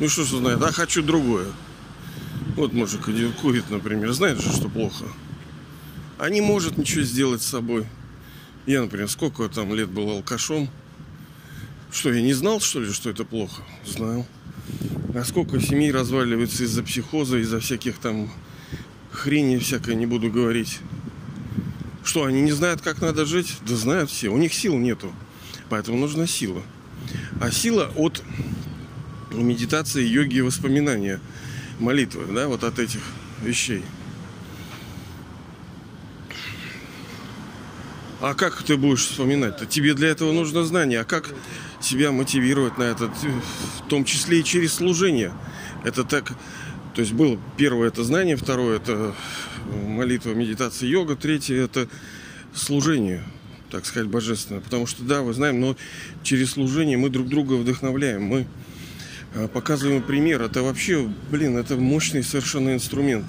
Ну 0.00 0.08
что 0.10 0.24
ж 0.24 0.28
знает, 0.28 0.62
а 0.62 0.70
хочу 0.70 1.02
другое. 1.02 1.46
Вот 2.56 2.74
мужик 2.74 3.08
курит, 3.40 3.70
например, 3.70 4.12
знает 4.12 4.38
же, 4.38 4.52
что 4.52 4.68
плохо. 4.68 5.06
А 6.18 6.28
не 6.28 6.42
может 6.42 6.76
ничего 6.76 7.04
сделать 7.04 7.40
с 7.40 7.46
собой. 7.46 7.86
Я, 8.68 8.82
например, 8.82 9.08
сколько 9.08 9.48
там 9.48 9.74
лет 9.74 9.88
был 9.88 10.10
алкашом. 10.10 10.68
Что, 11.90 12.12
я 12.12 12.20
не 12.20 12.34
знал, 12.34 12.60
что 12.60 12.80
ли, 12.80 12.92
что 12.92 13.08
это 13.08 13.24
плохо? 13.24 13.62
Знал. 13.86 14.26
А 15.14 15.24
сколько 15.24 15.58
семей 15.58 15.90
разваливается 15.90 16.64
из-за 16.64 16.82
психоза, 16.82 17.38
из-за 17.38 17.60
всяких 17.60 17.96
там 17.96 18.30
хрени 19.10 19.56
всякой, 19.56 19.94
не 19.94 20.04
буду 20.04 20.30
говорить. 20.30 20.80
Что, 22.04 22.26
они 22.26 22.42
не 22.42 22.52
знают, 22.52 22.82
как 22.82 23.00
надо 23.00 23.24
жить? 23.24 23.56
Да 23.66 23.74
знают 23.74 24.10
все. 24.10 24.28
У 24.28 24.36
них 24.36 24.52
сил 24.52 24.76
нету. 24.76 25.14
Поэтому 25.70 25.96
нужна 25.96 26.26
сила. 26.26 26.62
А 27.40 27.50
сила 27.50 27.90
от 27.96 28.22
медитации, 29.32 30.06
йоги 30.06 30.40
воспоминания, 30.40 31.20
молитвы, 31.78 32.26
да, 32.34 32.48
вот 32.48 32.64
от 32.64 32.78
этих 32.78 33.00
вещей. 33.42 33.82
А 38.20 38.34
как 38.34 38.62
ты 38.62 38.76
будешь 38.76 39.06
вспоминать-то? 39.06 39.66
Тебе 39.66 39.94
для 39.94 40.08
этого 40.08 40.32
нужно 40.32 40.64
знание. 40.64 41.00
А 41.00 41.04
как 41.04 41.32
себя 41.80 42.10
мотивировать 42.10 42.76
на 42.76 42.84
это? 42.84 43.06
В 43.06 43.88
том 43.88 44.04
числе 44.04 44.40
и 44.40 44.44
через 44.44 44.74
служение. 44.74 45.32
Это 45.84 46.04
так... 46.04 46.32
То 46.94 47.02
есть 47.02 47.12
было 47.12 47.38
первое 47.56 47.88
это 47.88 48.02
знание, 48.02 48.34
второе 48.34 48.78
это 48.78 49.14
молитва, 49.86 50.32
медитация, 50.32 50.88
йога, 50.88 51.14
третье 51.14 51.54
это 51.54 51.88
служение, 52.52 53.22
так 53.70 53.86
сказать, 53.86 54.08
божественное. 54.08 54.60
Потому 54.60 54.86
что, 54.88 55.04
да, 55.04 55.22
вы 55.22 55.32
знаем, 55.32 55.60
но 55.60 55.76
через 56.24 56.52
служение 56.52 56.98
мы 56.98 57.08
друг 57.08 57.28
друга 57.28 57.54
вдохновляем, 57.54 58.24
мы 58.24 58.48
э, 59.34 59.46
показываем 59.46 60.02
пример. 60.02 60.42
Это 60.42 60.64
вообще, 60.64 61.08
блин, 61.30 61.56
это 61.56 61.76
мощный 61.76 62.24
совершенно 62.24 62.74
инструмент. 62.74 63.26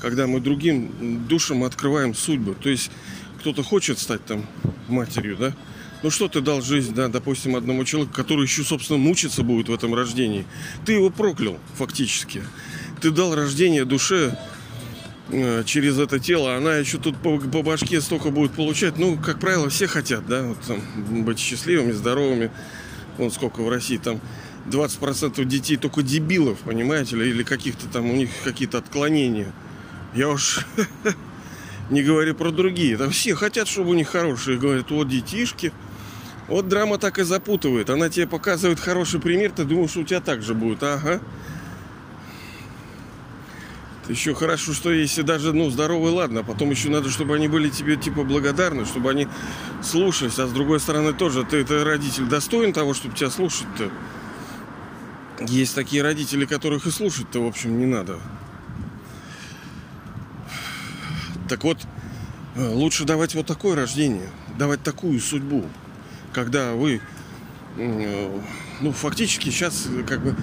Когда 0.00 0.26
мы 0.26 0.40
другим 0.40 1.26
душам 1.28 1.64
открываем 1.64 2.14
судьбу. 2.14 2.54
То 2.54 2.70
есть 2.70 2.90
кто-то 3.38 3.62
хочет 3.62 3.98
стать 3.98 4.24
там 4.24 4.46
матерью, 4.88 5.36
да? 5.36 5.54
Ну 6.02 6.10
что 6.10 6.28
ты 6.28 6.40
дал 6.40 6.62
жизнь, 6.62 6.94
да, 6.94 7.08
допустим, 7.08 7.56
одному 7.56 7.84
человеку, 7.84 8.14
который 8.14 8.42
еще, 8.42 8.62
собственно, 8.62 8.98
мучиться 8.98 9.42
будет 9.42 9.68
в 9.68 9.74
этом 9.74 9.94
рождении. 9.94 10.46
Ты 10.84 10.92
его 10.92 11.10
проклял, 11.10 11.58
фактически. 11.74 12.42
Ты 13.00 13.10
дал 13.10 13.34
рождение 13.34 13.84
душе 13.84 14.38
э, 15.30 15.64
через 15.66 15.98
это 15.98 16.20
тело, 16.20 16.54
она 16.56 16.76
еще 16.76 16.98
тут 16.98 17.16
по, 17.16 17.38
по 17.38 17.62
башке 17.62 18.00
столько 18.00 18.30
будет 18.30 18.52
получать. 18.52 18.96
Ну, 18.96 19.16
как 19.16 19.40
правило, 19.40 19.68
все 19.70 19.88
хотят, 19.88 20.26
да, 20.26 20.42
вот, 20.42 20.58
там, 20.60 20.80
быть 21.24 21.40
счастливыми, 21.40 21.90
здоровыми. 21.90 22.52
Вон 23.16 23.32
сколько 23.32 23.62
в 23.62 23.68
России 23.68 23.96
там 23.96 24.20
20% 24.66 25.44
детей 25.44 25.76
только 25.76 26.02
дебилов, 26.02 26.58
понимаете, 26.60 27.16
или 27.16 27.42
каких-то 27.42 27.88
там 27.88 28.08
у 28.08 28.14
них 28.14 28.30
какие-то 28.44 28.78
отклонения. 28.78 29.52
Я 30.14 30.28
уж 30.28 30.64
Не 31.90 32.02
говоря 32.02 32.34
про 32.34 32.50
другие. 32.50 32.96
Там 32.96 33.10
все 33.10 33.34
хотят, 33.34 33.68
чтобы 33.68 33.90
у 33.90 33.94
них 33.94 34.08
хорошие. 34.08 34.58
Говорят, 34.58 34.90
вот 34.90 35.08
детишки. 35.08 35.72
Вот 36.48 36.68
драма 36.68 36.98
так 36.98 37.18
и 37.18 37.24
запутывает. 37.24 37.90
Она 37.90 38.08
тебе 38.08 38.26
показывает 38.26 38.80
хороший 38.80 39.20
пример, 39.20 39.52
ты 39.52 39.64
думаешь, 39.64 39.90
что 39.90 40.00
у 40.00 40.04
тебя 40.04 40.20
так 40.20 40.42
же 40.42 40.54
будет. 40.54 40.82
Ага. 40.82 41.20
Еще 44.08 44.34
хорошо, 44.34 44.72
что 44.72 44.90
если 44.90 45.20
даже, 45.20 45.52
ну, 45.52 45.68
здоровый, 45.68 46.10
ладно, 46.12 46.40
а 46.40 46.42
потом 46.42 46.70
еще 46.70 46.88
надо, 46.88 47.10
чтобы 47.10 47.34
они 47.34 47.46
были 47.46 47.68
тебе, 47.68 47.96
типа, 47.96 48.24
благодарны, 48.24 48.86
чтобы 48.86 49.10
они 49.10 49.28
слушались. 49.82 50.38
А 50.38 50.46
с 50.46 50.50
другой 50.50 50.80
стороны 50.80 51.12
тоже, 51.12 51.44
ты, 51.44 51.62
ты 51.62 51.84
родитель 51.84 52.24
достоин 52.24 52.72
того, 52.72 52.94
чтобы 52.94 53.14
тебя 53.14 53.28
слушать-то. 53.28 53.90
Есть 55.46 55.74
такие 55.74 56.02
родители, 56.02 56.46
которых 56.46 56.86
и 56.86 56.90
слушать-то, 56.90 57.44
в 57.44 57.46
общем, 57.46 57.78
не 57.78 57.84
надо. 57.84 58.18
Так 61.48 61.64
вот, 61.64 61.78
э, 62.56 62.68
лучше 62.68 63.04
давать 63.04 63.34
вот 63.34 63.46
такое 63.46 63.74
рождение, 63.74 64.28
давать 64.58 64.82
такую 64.82 65.18
судьбу, 65.18 65.64
когда 66.34 66.74
вы, 66.74 67.00
э, 67.78 68.40
ну, 68.82 68.92
фактически 68.92 69.48
сейчас 69.48 69.86
э, 69.86 70.02
как 70.02 70.22
бы, 70.22 70.36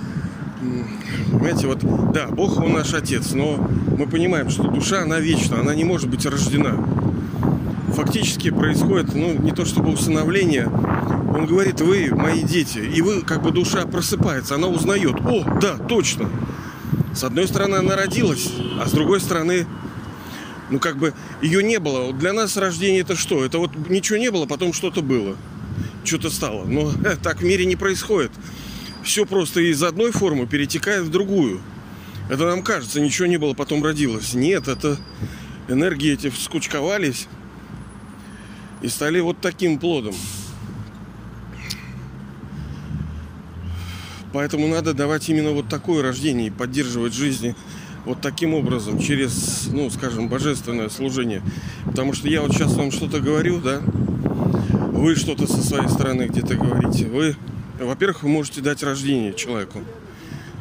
понимаете, 1.32 1.68
вот, 1.68 2.12
да, 2.12 2.28
Бог 2.28 2.58
он 2.58 2.74
наш 2.74 2.94
Отец, 2.96 3.34
но 3.34 3.58
мы 3.98 4.08
понимаем, 4.08 4.50
что 4.50 4.64
душа, 4.64 5.04
она 5.04 5.20
вечна, 5.20 5.60
она 5.60 5.76
не 5.76 5.84
может 5.84 6.10
быть 6.10 6.26
рождена. 6.26 6.76
Фактически 7.90 8.50
происходит, 8.50 9.14
ну, 9.14 9.38
не 9.38 9.52
то 9.52 9.64
чтобы 9.64 9.92
усыновление, 9.92 10.66
он 10.66 11.46
говорит, 11.46 11.82
вы 11.82 12.10
мои 12.16 12.42
дети, 12.42 12.80
и 12.80 13.02
вы, 13.02 13.22
как 13.22 13.44
бы 13.44 13.52
душа 13.52 13.86
просыпается, 13.86 14.56
она 14.56 14.68
узнает, 14.68 15.16
о, 15.22 15.44
да, 15.62 15.78
точно. 15.78 16.30
С 17.14 17.24
одной 17.24 17.48
стороны, 17.48 17.76
она 17.76 17.96
родилась, 17.96 18.52
а 18.82 18.88
с 18.88 18.92
другой 18.92 19.22
стороны, 19.22 19.68
ну, 20.70 20.80
как 20.80 20.98
бы 20.98 21.14
ее 21.42 21.64
не 21.64 21.80
было. 21.80 22.14
Для 22.14 22.34
нас 22.34 22.58
рождение 22.58 23.02
это 23.02 23.16
что? 23.16 23.46
Это 23.46 23.60
вот 23.60 23.72
ничего 23.90 24.18
не 24.18 24.32
было, 24.32 24.46
потом 24.46 24.74
что-то 24.74 25.02
было. 25.02 25.36
Что-то 26.04 26.30
стало. 26.30 26.66
Но 26.66 26.92
э, 27.04 27.16
так 27.22 27.42
в 27.42 27.44
мире 27.44 27.66
не 27.66 27.76
происходит. 27.76 28.32
Все 29.04 29.26
просто 29.26 29.60
из 29.60 29.84
одной 29.84 30.12
формы 30.12 30.48
перетекает 30.48 31.04
в 31.04 31.12
другую. 31.12 31.62
Это 32.30 32.46
нам 32.46 32.64
кажется, 32.64 33.00
ничего 33.00 33.28
не 33.28 33.38
было, 33.38 33.54
потом 33.54 33.84
родилось. 33.84 34.34
Нет, 34.34 34.68
это 34.68 34.98
энергии 35.68 36.14
эти 36.14 36.32
скучковались 36.32 37.28
и 38.82 38.88
стали 38.88 39.20
вот 39.20 39.40
таким 39.42 39.78
плодом. 39.78 40.16
Поэтому 44.34 44.68
надо 44.68 44.94
давать 44.94 45.30
именно 45.30 45.52
вот 45.52 45.70
такое 45.70 46.04
рождение 46.04 46.48
и 46.48 46.52
поддерживать 46.52 47.14
жизни 47.14 47.56
вот 48.06 48.22
таким 48.22 48.54
образом, 48.54 49.00
через, 49.00 49.68
ну, 49.72 49.90
скажем, 49.90 50.30
божественное 50.30 50.90
служение. 50.90 51.42
Потому 51.86 52.14
что 52.14 52.28
я 52.28 52.42
вот 52.42 52.52
сейчас 52.54 52.74
вам 52.76 52.92
что-то 52.92 53.20
говорю, 53.20 53.60
да, 53.60 53.80
вы 53.80 55.16
что-то 55.16 55.48
со 55.48 55.62
своей 55.62 55.90
стороны 55.90 56.24
где-то 56.24 56.56
говорите. 56.56 57.08
Вы, 57.08 57.36
во-первых, 57.80 58.24
вы 58.24 58.30
можете 58.30 58.62
дать 58.62 58.84
рождение 58.84 59.34
человеку. 59.34 59.80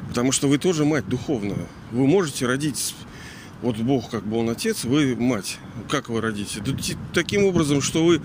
Потому 0.08 0.32
что 0.32 0.48
вы 0.48 0.58
тоже 0.58 0.84
мать 0.84 1.08
духовная. 1.08 1.66
Вы 1.90 2.06
можете 2.06 2.46
родить 2.46 2.94
вот 3.62 3.76
Бог, 3.76 4.10
как 4.10 4.26
бы 4.26 4.36
он 4.38 4.50
отец, 4.50 4.84
вы 4.84 5.16
мать. 5.16 5.58
Как 5.88 6.08
вы 6.08 6.20
родите? 6.20 6.60
Таким 7.12 7.44
образом, 7.44 7.80
что 7.80 8.04
вы 8.04 8.20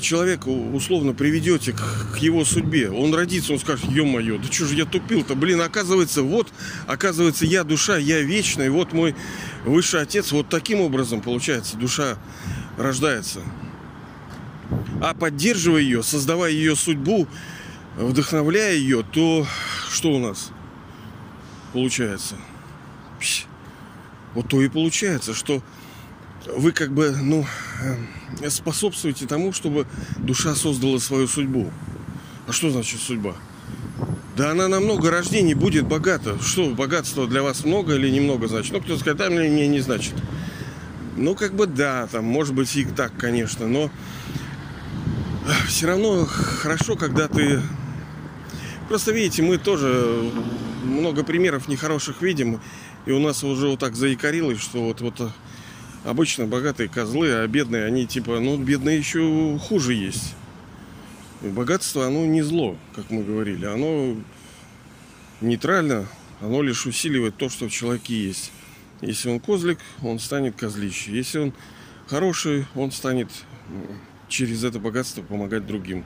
человека 0.00 0.48
условно 0.48 1.14
приведете 1.14 1.72
к, 1.72 2.14
к 2.14 2.16
его 2.18 2.44
судьбе. 2.44 2.90
Он 2.90 3.14
родится, 3.14 3.52
он 3.52 3.58
скажет, 3.58 3.90
ё-моё, 3.90 4.38
да 4.38 4.44
что 4.50 4.66
же 4.66 4.74
я 4.74 4.84
тупил-то? 4.84 5.34
Блин, 5.34 5.60
оказывается, 5.60 6.22
вот, 6.22 6.48
оказывается, 6.86 7.46
я 7.46 7.64
душа, 7.64 7.96
я 7.96 8.20
вечный, 8.20 8.70
вот 8.70 8.92
мой 8.92 9.14
высший 9.64 10.02
отец. 10.02 10.32
Вот 10.32 10.48
таким 10.48 10.80
образом, 10.80 11.20
получается, 11.20 11.76
душа 11.76 12.18
рождается. 12.76 13.40
А 15.00 15.14
поддерживая 15.14 15.80
ее, 15.80 16.02
создавая 16.02 16.50
ее 16.50 16.76
судьбу, 16.76 17.26
вдохновляя 17.96 18.74
ее, 18.74 19.02
то 19.02 19.46
что 19.90 20.12
у 20.12 20.18
нас 20.18 20.50
получается? 21.72 22.36
Вот 24.34 24.48
то 24.48 24.60
и 24.60 24.68
получается, 24.68 25.34
что 25.34 25.62
вы 26.46 26.72
как 26.72 26.92
бы, 26.92 27.10
ну, 27.10 27.42
э, 27.42 27.67
способствуете 28.48 29.26
тому, 29.26 29.52
чтобы 29.52 29.86
душа 30.18 30.54
создала 30.54 30.98
свою 30.98 31.28
судьбу. 31.28 31.70
А 32.46 32.52
что 32.52 32.70
значит 32.70 33.00
судьба? 33.00 33.34
Да 34.36 34.52
она 34.52 34.68
на 34.68 34.80
много 34.80 35.10
рождений 35.10 35.54
будет 35.54 35.86
богата. 35.86 36.40
Что, 36.40 36.70
богатство 36.70 37.26
для 37.26 37.42
вас 37.42 37.64
много 37.64 37.96
или 37.96 38.08
немного 38.08 38.46
значит? 38.46 38.72
Ну, 38.72 38.80
кто-то 38.80 39.00
скажет, 39.00 39.18
да, 39.18 39.30
мне, 39.30 39.48
мне 39.48 39.66
не 39.66 39.80
значит. 39.80 40.14
Ну, 41.16 41.34
как 41.34 41.54
бы 41.54 41.66
да, 41.66 42.06
там, 42.06 42.24
может 42.24 42.54
быть 42.54 42.74
и 42.76 42.84
так, 42.84 43.12
конечно, 43.16 43.66
но 43.66 43.90
все 45.66 45.88
равно 45.88 46.24
хорошо, 46.24 46.96
когда 46.96 47.26
ты... 47.26 47.60
Просто 48.88 49.12
видите, 49.12 49.42
мы 49.42 49.58
тоже 49.58 50.30
много 50.84 51.24
примеров 51.24 51.68
нехороших 51.68 52.22
видим. 52.22 52.60
И 53.06 53.10
у 53.10 53.18
нас 53.18 53.42
уже 53.44 53.68
вот 53.68 53.80
так 53.80 53.96
заикарилось, 53.96 54.60
что 54.60 54.84
вот, 54.84 55.00
вот 55.00 55.20
э, 55.20 55.28
обычно 56.04 56.46
богатые 56.46 56.88
козлы, 56.88 57.32
а 57.32 57.46
бедные, 57.46 57.84
они 57.84 58.06
типа, 58.06 58.40
ну, 58.40 58.56
бедные 58.56 58.98
еще 58.98 59.58
хуже 59.58 59.94
есть. 59.94 60.34
Богатство, 61.40 62.06
оно 62.06 62.26
не 62.26 62.42
зло, 62.42 62.76
как 62.94 63.10
мы 63.10 63.22
говорили. 63.22 63.64
Оно 63.64 64.16
нейтрально, 65.40 66.06
оно 66.40 66.62
лишь 66.62 66.86
усиливает 66.86 67.36
то, 67.36 67.48
что 67.48 67.68
в 67.68 67.72
человеке 67.72 68.14
есть. 68.14 68.50
Если 69.00 69.28
он 69.28 69.38
козлик, 69.38 69.78
он 70.02 70.18
станет 70.18 70.56
козлище. 70.56 71.12
Если 71.12 71.38
он 71.38 71.52
хороший, 72.08 72.66
он 72.74 72.90
станет 72.90 73.30
через 74.28 74.64
это 74.64 74.80
богатство 74.80 75.22
помогать 75.22 75.66
другим. 75.66 76.04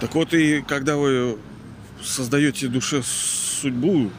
Так 0.00 0.14
вот 0.14 0.34
и 0.34 0.62
когда 0.62 0.96
вы 0.96 1.38
создаете 2.02 2.68
душе 2.68 3.02
судьбу, 3.02 4.10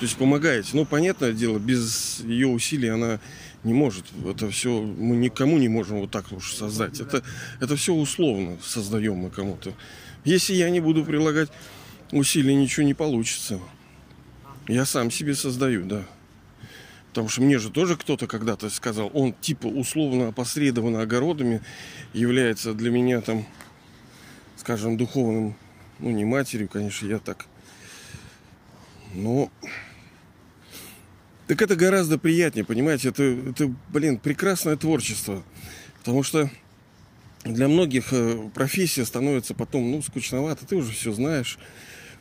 то 0.00 0.06
есть 0.06 0.16
помогаете. 0.16 0.70
Ну, 0.72 0.86
понятное 0.86 1.32
дело, 1.32 1.58
без 1.58 2.20
ее 2.20 2.46
усилий 2.46 2.88
она 2.88 3.20
не 3.64 3.74
может. 3.74 4.06
Это 4.26 4.48
все 4.48 4.80
мы 4.80 5.14
никому 5.14 5.58
не 5.58 5.68
можем 5.68 6.00
вот 6.00 6.10
так 6.10 6.32
уж 6.32 6.54
создать. 6.54 7.00
Это, 7.00 7.22
это 7.60 7.76
все 7.76 7.92
условно 7.92 8.56
создаем 8.62 9.16
мы 9.16 9.28
кому-то. 9.28 9.74
Если 10.24 10.54
я 10.54 10.70
не 10.70 10.80
буду 10.80 11.04
прилагать 11.04 11.50
усилий, 12.12 12.54
ничего 12.54 12.86
не 12.86 12.94
получится. 12.94 13.60
Я 14.66 14.86
сам 14.86 15.10
себе 15.10 15.34
создаю, 15.34 15.84
да. 15.84 16.06
Потому 17.10 17.28
что 17.28 17.42
мне 17.42 17.58
же 17.58 17.68
тоже 17.68 17.98
кто-то 17.98 18.26
когда-то 18.26 18.70
сказал, 18.70 19.10
он 19.12 19.34
типа 19.34 19.66
условно 19.66 20.28
опосредованно 20.28 21.02
огородами 21.02 21.60
является 22.14 22.72
для 22.72 22.90
меня 22.90 23.20
там, 23.20 23.44
скажем, 24.56 24.96
духовным 24.96 25.56
ну, 25.98 26.08
не 26.10 26.24
матерью, 26.24 26.70
конечно, 26.70 27.06
я 27.06 27.18
так. 27.18 27.44
Но... 29.12 29.50
Так 31.50 31.62
это 31.62 31.74
гораздо 31.74 32.16
приятнее, 32.16 32.64
понимаете? 32.64 33.08
Это, 33.08 33.24
это, 33.24 33.74
блин, 33.88 34.18
прекрасное 34.18 34.76
творчество. 34.76 35.42
Потому 35.98 36.22
что 36.22 36.48
для 37.44 37.66
многих 37.66 38.12
э, 38.12 38.48
профессия 38.54 39.04
становится 39.04 39.52
потом, 39.54 39.90
ну, 39.90 40.00
скучновато. 40.00 40.64
Ты 40.64 40.76
уже 40.76 40.92
все 40.92 41.10
знаешь, 41.10 41.58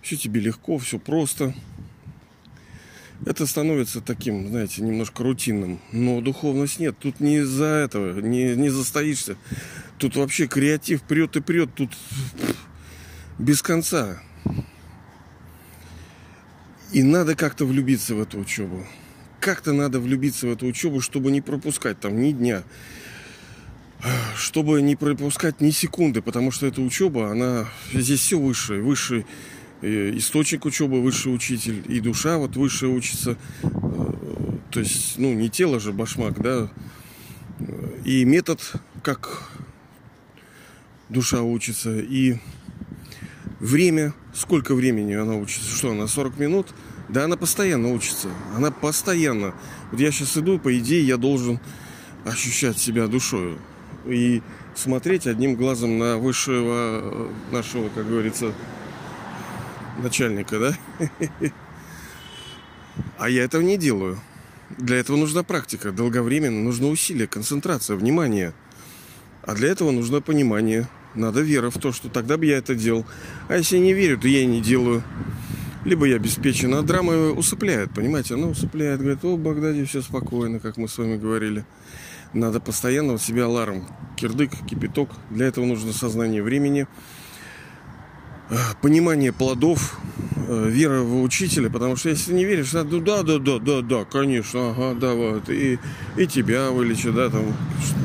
все 0.02 0.16
тебе 0.16 0.42
легко, 0.42 0.80
все 0.80 0.98
просто. 0.98 1.54
Это 3.24 3.46
становится 3.46 4.02
таким, 4.02 4.48
знаете, 4.48 4.82
немножко 4.82 5.22
рутинным. 5.22 5.80
Но 5.92 6.22
духовность 6.22 6.80
нет. 6.80 6.98
Тут 6.98 7.20
не 7.20 7.38
из-за 7.38 7.66
этого, 7.66 8.20
не, 8.22 8.56
не 8.56 8.70
застоишься. 8.70 9.38
Тут 10.00 10.16
вообще 10.16 10.48
креатив 10.48 11.04
прет 11.04 11.36
и 11.36 11.42
прет. 11.42 11.70
Тут 11.76 11.92
без 13.38 13.62
конца. 13.62 14.24
И 16.92 17.04
надо 17.04 17.36
как-то 17.36 17.66
влюбиться 17.66 18.16
в 18.16 18.22
эту 18.24 18.40
учебу. 18.40 18.88
Как-то 19.40 19.74
надо 19.74 20.00
влюбиться 20.00 20.48
в 20.48 20.52
эту 20.52 20.66
учебу, 20.66 21.02
чтобы 21.02 21.32
не 21.32 21.42
пропускать 21.42 22.00
там 22.00 22.20
ни 22.20 22.32
дня. 22.32 22.64
Чтобы 24.38 24.82
не 24.82 24.96
пропускать 24.96 25.60
ни 25.62 25.72
секунды, 25.72 26.22
потому 26.22 26.52
что 26.52 26.66
эта 26.66 26.82
учеба, 26.82 27.32
она 27.32 27.68
здесь 27.94 28.22
все 28.22 28.40
высшее, 28.40 28.82
высший 28.82 29.26
э, 29.82 30.12
источник 30.16 30.66
учебы, 30.66 31.02
высший 31.02 31.34
учитель, 31.34 31.84
и 31.88 32.00
душа 32.00 32.38
вот 32.38 32.56
высшая 32.56 32.88
учится. 32.88 33.38
Э, 33.64 33.68
то 34.72 34.80
есть, 34.80 35.18
ну, 35.18 35.34
не 35.34 35.50
тело 35.50 35.82
же 35.82 35.92
башмак, 35.92 36.42
да, 36.42 36.70
и 38.06 38.24
метод, 38.24 38.62
как 39.04 39.50
душа 41.10 41.42
учится, 41.42 42.00
и 42.00 42.38
Время, 43.60 44.14
сколько 44.34 44.74
времени 44.74 45.14
она 45.14 45.36
учится? 45.36 45.76
Что, 45.76 45.92
она 45.92 46.08
40 46.08 46.38
минут? 46.40 46.68
Да 47.10 47.26
она 47.26 47.38
постоянно 47.38 47.90
учится. 47.90 48.30
Она 48.56 48.72
постоянно. 48.72 49.54
Вот 49.92 50.00
я 50.00 50.12
сейчас 50.12 50.38
иду, 50.38 50.60
по 50.60 50.78
идее, 50.78 51.06
я 51.06 51.18
должен 51.18 51.60
ощущать 52.26 52.78
себя 52.78 53.08
душою. 53.08 53.58
И 54.06 54.42
смотреть 54.76 55.28
одним 55.28 55.56
глазом 55.56 55.98
на 55.98 56.18
высшего 56.18 57.02
э, 57.02 57.30
нашего, 57.52 57.90
как 57.90 58.08
говорится, 58.08 58.54
начальника, 60.02 60.60
да? 60.60 60.78
А 63.18 63.30
я 63.30 63.44
этого 63.44 63.62
не 63.62 63.78
делаю. 63.78 64.20
Для 64.78 64.98
этого 64.98 65.18
нужна 65.18 65.44
практика, 65.44 65.92
долговременно, 65.92 66.62
нужно 66.62 66.88
усилие, 66.88 67.28
концентрация, 67.28 67.98
внимание. 67.98 68.54
А 69.44 69.56
для 69.56 69.70
этого 69.70 69.92
нужно 69.92 70.22
понимание– 70.22 70.88
надо 71.16 71.42
вера 71.42 71.70
в 71.70 71.78
то, 71.78 71.92
что 71.92 72.10
тогда 72.10 72.38
бы 72.38 72.46
я 72.46 72.58
это 72.58 72.76
делал. 72.76 73.06
А 73.48 73.58
если 73.58 73.78
не 73.78 73.94
верю, 73.94 74.18
то 74.20 74.28
я 74.28 74.42
и 74.42 74.46
не 74.46 74.62
делаю. 74.62 75.04
Либо 75.86 76.06
я 76.06 76.18
обеспечен. 76.18 76.74
А 76.76 76.82
драма 76.82 77.14
усыпляет, 77.32 77.94
понимаете? 77.94 78.36
Она 78.36 78.48
усыпляет. 78.48 79.00
Говорит, 79.00 79.24
о, 79.24 79.36
в 79.36 79.40
Багдаде 79.40 79.86
все 79.86 80.02
спокойно, 80.02 80.60
как 80.60 80.78
мы 80.78 80.88
с 80.88 80.98
вами 80.98 81.18
говорили. 81.18 81.66
Надо 82.34 82.60
постоянно 82.60 83.14
у 83.14 83.18
себя 83.18 83.46
аларм. 83.46 83.88
Кирдык, 84.18 84.52
кипяток. 84.70 85.10
Для 85.30 85.48
этого 85.48 85.66
нужно 85.66 85.94
сознание 85.94 86.44
времени. 86.44 86.88
Э, 88.50 88.56
понимание 88.82 89.32
плодов, 89.32 90.00
э, 90.48 90.70
вера 90.70 91.02
в 91.02 91.22
учителя, 91.22 91.70
потому 91.70 91.96
что 91.96 92.10
если 92.10 92.34
не 92.34 92.46
веришь, 92.46 92.72
да, 92.72 92.84
да, 92.84 93.22
да, 93.22 93.38
да, 93.38 93.60
да, 93.60 93.82
да, 93.82 94.06
конечно, 94.06 94.72
ага, 94.72 95.00
да, 95.00 95.14
вот, 95.14 95.50
и, 95.50 95.78
и 96.18 96.26
тебя 96.26 96.72
вылечат, 96.72 97.14
да, 97.14 97.30
там, 97.30 97.56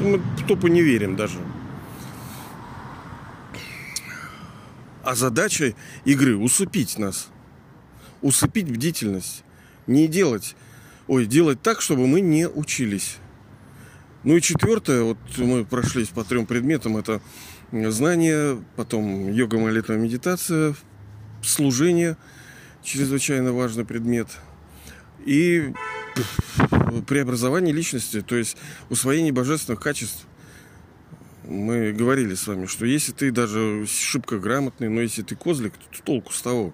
мы 0.03 0.21
тупо 0.47 0.67
не 0.67 0.83
верим 0.83 1.17
даже. 1.17 1.39
А 5.03 5.15
задача 5.15 5.75
игры 6.05 6.37
усыпить 6.37 6.99
нас. 6.99 7.31
Усыпить 8.25 8.71
бдительность. 8.71 9.45
Не 9.87 10.09
делать, 10.09 10.57
ой, 11.09 11.27
делать 11.27 11.61
так, 11.61 11.83
чтобы 11.83 12.07
мы 12.07 12.23
не 12.23 12.49
учились. 12.49 13.19
Ну 14.23 14.35
и 14.35 14.41
четвертое, 14.41 15.03
вот 15.03 15.19
мы 15.37 15.67
прошлись 15.67 16.09
по 16.09 16.25
трем 16.25 16.47
предметам, 16.47 16.97
это 16.97 17.21
знание, 17.71 18.65
потом 18.77 19.31
йога, 19.31 19.59
молитва, 19.59 19.93
медитация, 19.93 20.75
служение, 21.43 22.17
чрезвычайно 22.83 23.53
важный 23.53 23.85
предмет, 23.85 24.29
и 25.27 25.75
преобразование 27.07 27.75
личности, 27.75 28.23
то 28.23 28.37
есть 28.37 28.57
усвоение 28.89 29.33
божественных 29.33 29.81
качеств 29.81 30.25
мы 31.47 31.93
говорили 31.93 32.35
с 32.35 32.47
вами, 32.47 32.65
что 32.65 32.87
если 32.87 33.13
ты 33.13 33.31
даже 33.31 33.87
шибко 33.87 34.39
грамотный, 34.39 34.89
но 34.89 35.03
если 35.03 35.21
ты 35.21 35.37
козлик, 35.37 35.75
то 35.75 36.03
толку 36.03 36.33
с 36.33 36.41
того. 36.41 36.73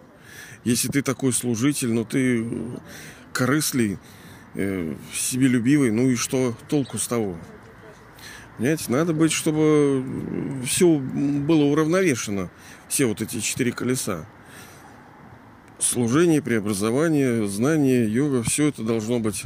Если 0.64 0.88
ты 0.88 1.03
такой 1.03 1.33
служитель, 1.33 1.92
но 1.92 2.05
ты 2.05 2.46
корыслый, 3.33 3.99
э, 4.55 4.94
себелюбивый, 5.12 5.90
ну 5.90 6.11
и 6.11 6.16
что 6.16 6.55
толку 6.68 6.99
с 6.99 7.07
того? 7.07 7.37
Понимаете, 8.59 8.92
надо 8.92 9.14
быть, 9.14 9.33
чтобы 9.33 10.05
все 10.66 10.99
было 10.99 11.64
уравновешено. 11.64 12.51
Все 12.88 13.07
вот 13.07 13.23
эти 13.23 13.40
четыре 13.40 13.73
колеса. 13.73 14.27
Служение, 15.79 16.42
преобразование, 16.42 17.49
знание, 17.49 18.07
йога, 18.12 18.42
все 18.42 18.66
это 18.66 18.83
должно 18.83 19.18
быть. 19.18 19.44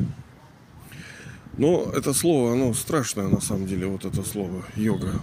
Но 1.58 1.92
это 1.94 2.12
слово, 2.12 2.54
оно 2.54 2.74
страшное 2.74 3.28
на 3.28 3.40
самом 3.40 3.68
деле, 3.68 3.86
вот 3.86 4.04
это 4.04 4.24
слово 4.24 4.64
йога. 4.74 5.20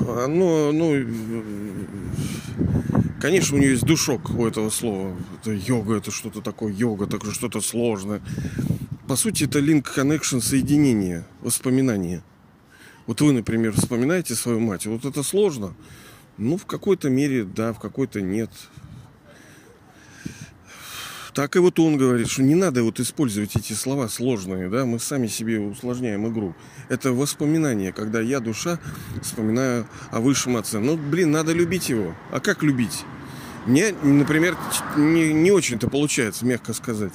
Оно, 0.00 0.70
ну, 0.72 0.94
конечно, 3.20 3.56
у 3.56 3.60
нее 3.60 3.72
есть 3.72 3.84
душок 3.84 4.30
у 4.30 4.46
этого 4.46 4.70
слова. 4.70 5.16
Это 5.40 5.52
йога, 5.52 5.96
это 5.96 6.10
что-то 6.10 6.40
такое, 6.40 6.72
йога, 6.72 7.06
такое 7.06 7.32
что-то 7.32 7.60
сложное. 7.60 8.20
По 9.06 9.16
сути, 9.16 9.44
это 9.44 9.58
link 9.58 9.86
connection, 9.94 10.40
соединение, 10.40 11.26
воспоминание. 11.40 12.22
Вот 13.06 13.20
вы, 13.20 13.32
например, 13.32 13.72
вспоминаете 13.72 14.34
свою 14.34 14.60
мать. 14.60 14.86
Вот 14.86 15.04
это 15.04 15.22
сложно. 15.22 15.74
Ну, 16.36 16.56
в 16.58 16.66
какой-то 16.66 17.08
мере, 17.08 17.44
да, 17.44 17.72
в 17.72 17.80
какой-то 17.80 18.20
нет. 18.20 18.50
Так 21.38 21.54
и 21.54 21.60
вот 21.60 21.78
он 21.78 21.96
говорит, 21.96 22.28
что 22.28 22.42
не 22.42 22.56
надо 22.56 22.82
вот 22.82 22.98
использовать 22.98 23.54
эти 23.54 23.72
слова 23.72 24.08
сложные, 24.08 24.68
да, 24.68 24.84
мы 24.84 24.98
сами 24.98 25.28
себе 25.28 25.60
усложняем 25.60 26.26
игру. 26.26 26.52
Это 26.88 27.12
воспоминание, 27.12 27.92
когда 27.92 28.20
я, 28.20 28.40
душа, 28.40 28.80
вспоминаю 29.22 29.86
о 30.10 30.18
высшем 30.18 30.56
отце. 30.56 30.80
Ну, 30.80 30.96
блин, 30.96 31.30
надо 31.30 31.52
любить 31.52 31.90
его. 31.90 32.12
А 32.32 32.40
как 32.40 32.64
любить? 32.64 33.04
Мне, 33.66 33.92
например, 34.02 34.56
не, 34.96 35.32
не 35.32 35.52
очень-то 35.52 35.88
получается, 35.88 36.44
мягко 36.44 36.72
сказать. 36.72 37.14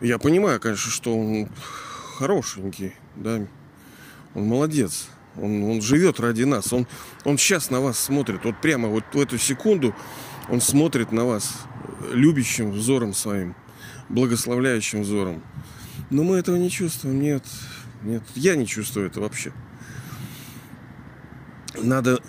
Я 0.00 0.18
понимаю, 0.18 0.60
конечно, 0.60 0.92
что 0.92 1.18
он 1.18 1.48
хорошенький, 2.18 2.92
да, 3.16 3.44
он 4.36 4.44
молодец. 4.44 5.08
Он, 5.36 5.64
он 5.64 5.82
живет 5.82 6.20
ради 6.20 6.44
нас. 6.44 6.72
Он, 6.72 6.86
он 7.24 7.38
сейчас 7.38 7.70
на 7.70 7.80
вас 7.80 7.98
смотрит. 7.98 8.44
Вот 8.44 8.60
прямо 8.60 8.88
вот 8.88 9.02
в 9.12 9.20
эту 9.20 9.36
секунду 9.36 9.96
он 10.48 10.60
смотрит 10.60 11.12
на 11.12 11.24
вас 11.24 11.64
любящим 12.12 12.70
взором 12.70 13.14
своим, 13.14 13.54
благословляющим 14.08 15.02
взором. 15.02 15.42
Но 16.10 16.22
мы 16.22 16.36
этого 16.36 16.56
не 16.56 16.70
чувствуем. 16.70 17.20
Нет, 17.20 17.44
нет. 18.02 18.22
Я 18.34 18.56
не 18.56 18.66
чувствую 18.66 19.06
это 19.06 19.20
вообще. 19.20 19.52
Надо 21.82 22.20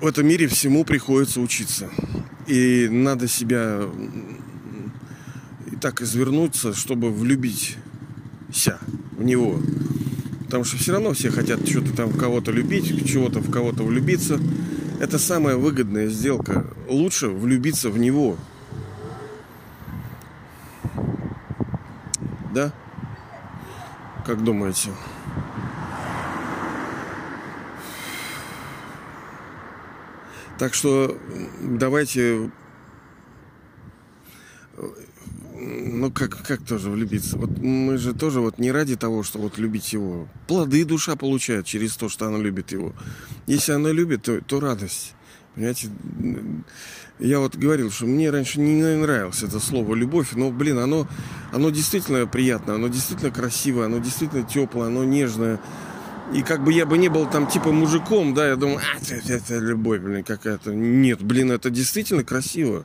в 0.00 0.06
этом 0.06 0.26
мире 0.26 0.46
всему 0.46 0.84
приходится 0.84 1.40
учиться. 1.40 1.90
И 2.46 2.88
надо 2.90 3.28
себя 3.28 3.82
и 5.70 5.76
так 5.76 6.00
извернуться, 6.00 6.74
чтобы 6.74 7.10
влюбиться 7.10 7.78
в 9.12 9.22
него. 9.22 9.60
Потому 10.44 10.64
что 10.64 10.76
все 10.76 10.92
равно 10.92 11.12
все 11.12 11.30
хотят 11.30 11.68
что-то 11.68 11.92
там 11.92 12.10
в 12.10 12.18
кого-то 12.18 12.52
любить, 12.52 13.06
чего-то 13.06 13.40
в 13.40 13.50
кого-то 13.50 13.82
влюбиться. 13.82 14.40
Это 14.98 15.18
самая 15.18 15.56
выгодная 15.56 16.08
сделка. 16.08 16.66
Лучше 16.88 17.28
влюбиться 17.28 17.90
в 17.90 17.98
него. 17.98 18.36
Да? 22.54 22.72
Как 24.24 24.42
думаете? 24.42 24.90
Так 30.58 30.72
что 30.72 31.18
давайте 31.60 32.50
ну 35.58 36.10
как, 36.10 36.46
как 36.46 36.62
тоже 36.62 36.90
влюбиться? 36.90 37.38
Вот 37.38 37.58
мы 37.58 37.96
же 37.98 38.12
тоже 38.12 38.40
вот 38.40 38.58
не 38.58 38.72
ради 38.72 38.96
того, 38.96 39.22
что 39.22 39.38
вот 39.38 39.58
любить 39.58 39.92
его. 39.92 40.28
Плоды 40.46 40.84
душа 40.84 41.16
получает 41.16 41.66
через 41.66 41.96
то, 41.96 42.08
что 42.08 42.26
она 42.26 42.38
любит 42.38 42.72
его. 42.72 42.92
Если 43.46 43.72
она 43.72 43.90
любит, 43.90 44.22
то, 44.22 44.40
то 44.40 44.60
радость. 44.60 45.14
Понимаете, 45.54 45.88
я 47.18 47.40
вот 47.40 47.56
говорил, 47.56 47.90
что 47.90 48.04
мне 48.04 48.28
раньше 48.30 48.60
не 48.60 48.82
нравилось 48.82 49.42
это 49.42 49.58
слово 49.58 49.94
любовь, 49.94 50.32
но, 50.32 50.50
блин, 50.50 50.78
оно, 50.78 51.08
оно 51.50 51.70
действительно 51.70 52.26
приятное, 52.26 52.74
оно 52.74 52.88
действительно 52.88 53.30
красивое, 53.30 53.86
оно 53.86 53.98
действительно 53.98 54.42
теплое, 54.42 54.88
оно 54.88 55.04
нежное. 55.04 55.58
И 56.34 56.42
как 56.42 56.62
бы 56.62 56.72
я 56.72 56.84
бы 56.84 56.98
не 56.98 57.08
был 57.08 57.26
там 57.26 57.46
типа 57.46 57.72
мужиком, 57.72 58.34
да, 58.34 58.48
я 58.48 58.56
думаю, 58.56 58.80
а, 58.80 58.98
это, 58.98 59.32
это 59.32 59.58
любовь, 59.58 60.00
блин, 60.00 60.24
какая-то. 60.24 60.74
Нет, 60.74 61.22
блин, 61.22 61.52
это 61.52 61.70
действительно 61.70 62.24
красиво. 62.24 62.84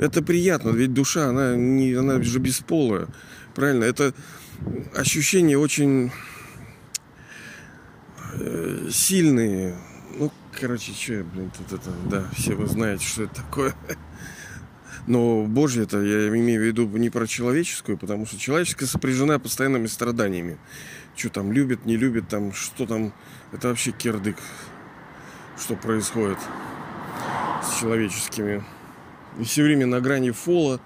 Это 0.00 0.22
приятно, 0.22 0.70
ведь 0.70 0.92
душа, 0.92 1.28
она, 1.28 1.56
не, 1.56 1.92
она 1.94 2.22
же 2.22 2.38
бесполая. 2.38 3.08
Правильно? 3.54 3.84
Это 3.84 4.14
ощущения 4.94 5.58
очень 5.58 6.12
э, 8.34 8.88
сильные. 8.90 9.76
Ну, 10.16 10.32
короче, 10.58 10.92
что 10.92 11.14
я, 11.14 11.24
блин, 11.24 11.50
тут 11.56 11.80
это, 11.80 11.90
да, 12.08 12.24
все 12.36 12.54
вы 12.54 12.66
знаете, 12.66 13.04
что 13.04 13.24
это 13.24 13.34
такое. 13.36 13.74
Но 15.08 15.44
Божье 15.44 15.84
это 15.84 16.00
я 16.00 16.28
имею 16.28 16.60
в 16.60 16.64
виду 16.64 16.86
не 16.86 17.10
про 17.10 17.26
человеческую, 17.26 17.98
потому 17.98 18.26
что 18.26 18.38
человеческая 18.38 18.86
сопряжена 18.86 19.38
постоянными 19.38 19.86
страданиями. 19.86 20.58
Что 21.16 21.30
там 21.30 21.50
любит, 21.50 21.86
не 21.86 21.96
любит, 21.96 22.28
там, 22.28 22.52
что 22.52 22.86
там, 22.86 23.12
это 23.50 23.68
вообще 23.68 23.90
кирдык, 23.90 24.36
что 25.58 25.74
происходит 25.74 26.38
с 27.64 27.80
человеческими 27.80 28.62
и 29.38 29.44
все 29.44 29.62
время 29.62 29.86
на 29.86 30.00
грани 30.00 30.30
фола. 30.30 30.80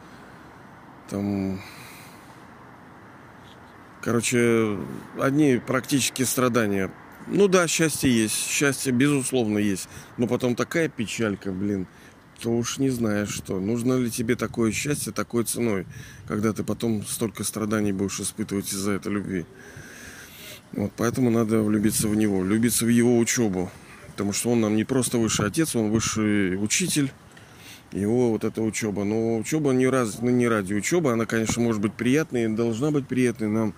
Там, 1.08 1.60
короче, 4.00 4.78
одни 5.20 5.60
практически 5.64 6.22
страдания. 6.22 6.90
Ну 7.28 7.48
да, 7.48 7.68
счастье 7.68 8.10
есть, 8.10 8.34
счастье 8.34 8.92
безусловно 8.92 9.58
есть. 9.58 9.88
Но 10.16 10.26
потом 10.26 10.54
такая 10.54 10.88
печалька, 10.88 11.52
блин, 11.52 11.86
то 12.40 12.50
уж 12.50 12.78
не 12.78 12.90
знаешь 12.90 13.30
что. 13.30 13.60
Нужно 13.60 13.98
ли 13.98 14.10
тебе 14.10 14.34
такое 14.34 14.72
счастье 14.72 15.12
такой 15.12 15.44
ценой, 15.44 15.86
когда 16.26 16.52
ты 16.52 16.64
потом 16.64 17.04
столько 17.04 17.44
страданий 17.44 17.92
будешь 17.92 18.20
испытывать 18.20 18.72
из-за 18.72 18.92
этой 18.92 19.12
любви. 19.12 19.46
Вот 20.72 20.92
поэтому 20.96 21.30
надо 21.30 21.62
влюбиться 21.62 22.08
в 22.08 22.16
него, 22.16 22.40
влюбиться 22.40 22.86
в 22.86 22.88
его 22.88 23.18
учебу. 23.18 23.70
Потому 24.08 24.32
что 24.32 24.50
он 24.50 24.60
нам 24.60 24.76
не 24.76 24.84
просто 24.84 25.18
высший 25.18 25.46
отец, 25.46 25.76
он 25.76 25.90
высший 25.90 26.62
учитель 26.62 27.12
его 27.92 28.30
вот 28.30 28.44
эта 28.44 28.62
учеба. 28.62 29.04
Но 29.04 29.38
учеба 29.38 29.72
не, 29.72 29.86
раз, 29.86 30.20
ну, 30.20 30.30
не 30.30 30.48
ради 30.48 30.74
учебы, 30.74 31.12
она, 31.12 31.26
конечно, 31.26 31.62
может 31.62 31.80
быть 31.80 31.94
приятной, 31.94 32.48
должна 32.48 32.90
быть 32.90 33.06
приятной. 33.06 33.48
Нам 33.48 33.74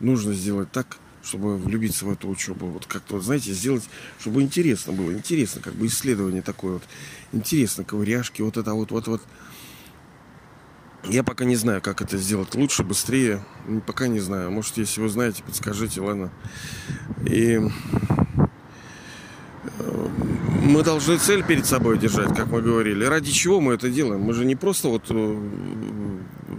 нужно 0.00 0.32
сделать 0.32 0.72
так, 0.72 0.98
чтобы 1.22 1.56
влюбиться 1.56 2.04
в 2.06 2.12
эту 2.12 2.28
учебу. 2.28 2.66
Вот 2.66 2.86
как-то, 2.86 3.20
знаете, 3.20 3.52
сделать, 3.52 3.88
чтобы 4.18 4.42
интересно 4.42 4.92
было. 4.92 5.12
Интересно, 5.12 5.60
как 5.60 5.74
бы 5.74 5.86
исследование 5.86 6.42
такое 6.42 6.74
вот. 6.74 6.82
Интересно, 7.32 7.84
ковыряшки, 7.84 8.42
вот 8.42 8.56
это 8.56 8.72
вот, 8.74 8.90
вот, 8.90 9.06
вот. 9.06 9.22
Я 11.04 11.22
пока 11.22 11.44
не 11.44 11.56
знаю, 11.56 11.80
как 11.80 12.02
это 12.02 12.18
сделать 12.18 12.54
лучше, 12.54 12.82
быстрее. 12.82 13.44
Пока 13.86 14.08
не 14.08 14.20
знаю. 14.20 14.50
Может, 14.50 14.78
если 14.78 15.00
вы 15.00 15.08
знаете, 15.08 15.42
подскажите, 15.42 16.00
ладно. 16.00 16.32
И 17.24 17.60
мы 20.68 20.82
должны 20.82 21.16
цель 21.16 21.42
перед 21.42 21.66
собой 21.66 21.98
держать, 21.98 22.36
как 22.36 22.48
мы 22.48 22.60
говорили. 22.60 23.04
Ради 23.04 23.32
чего 23.32 23.60
мы 23.60 23.74
это 23.74 23.88
делаем? 23.88 24.20
Мы 24.20 24.34
же 24.34 24.44
не 24.44 24.54
просто 24.54 24.88
вот 24.88 25.04
э, 25.08 25.50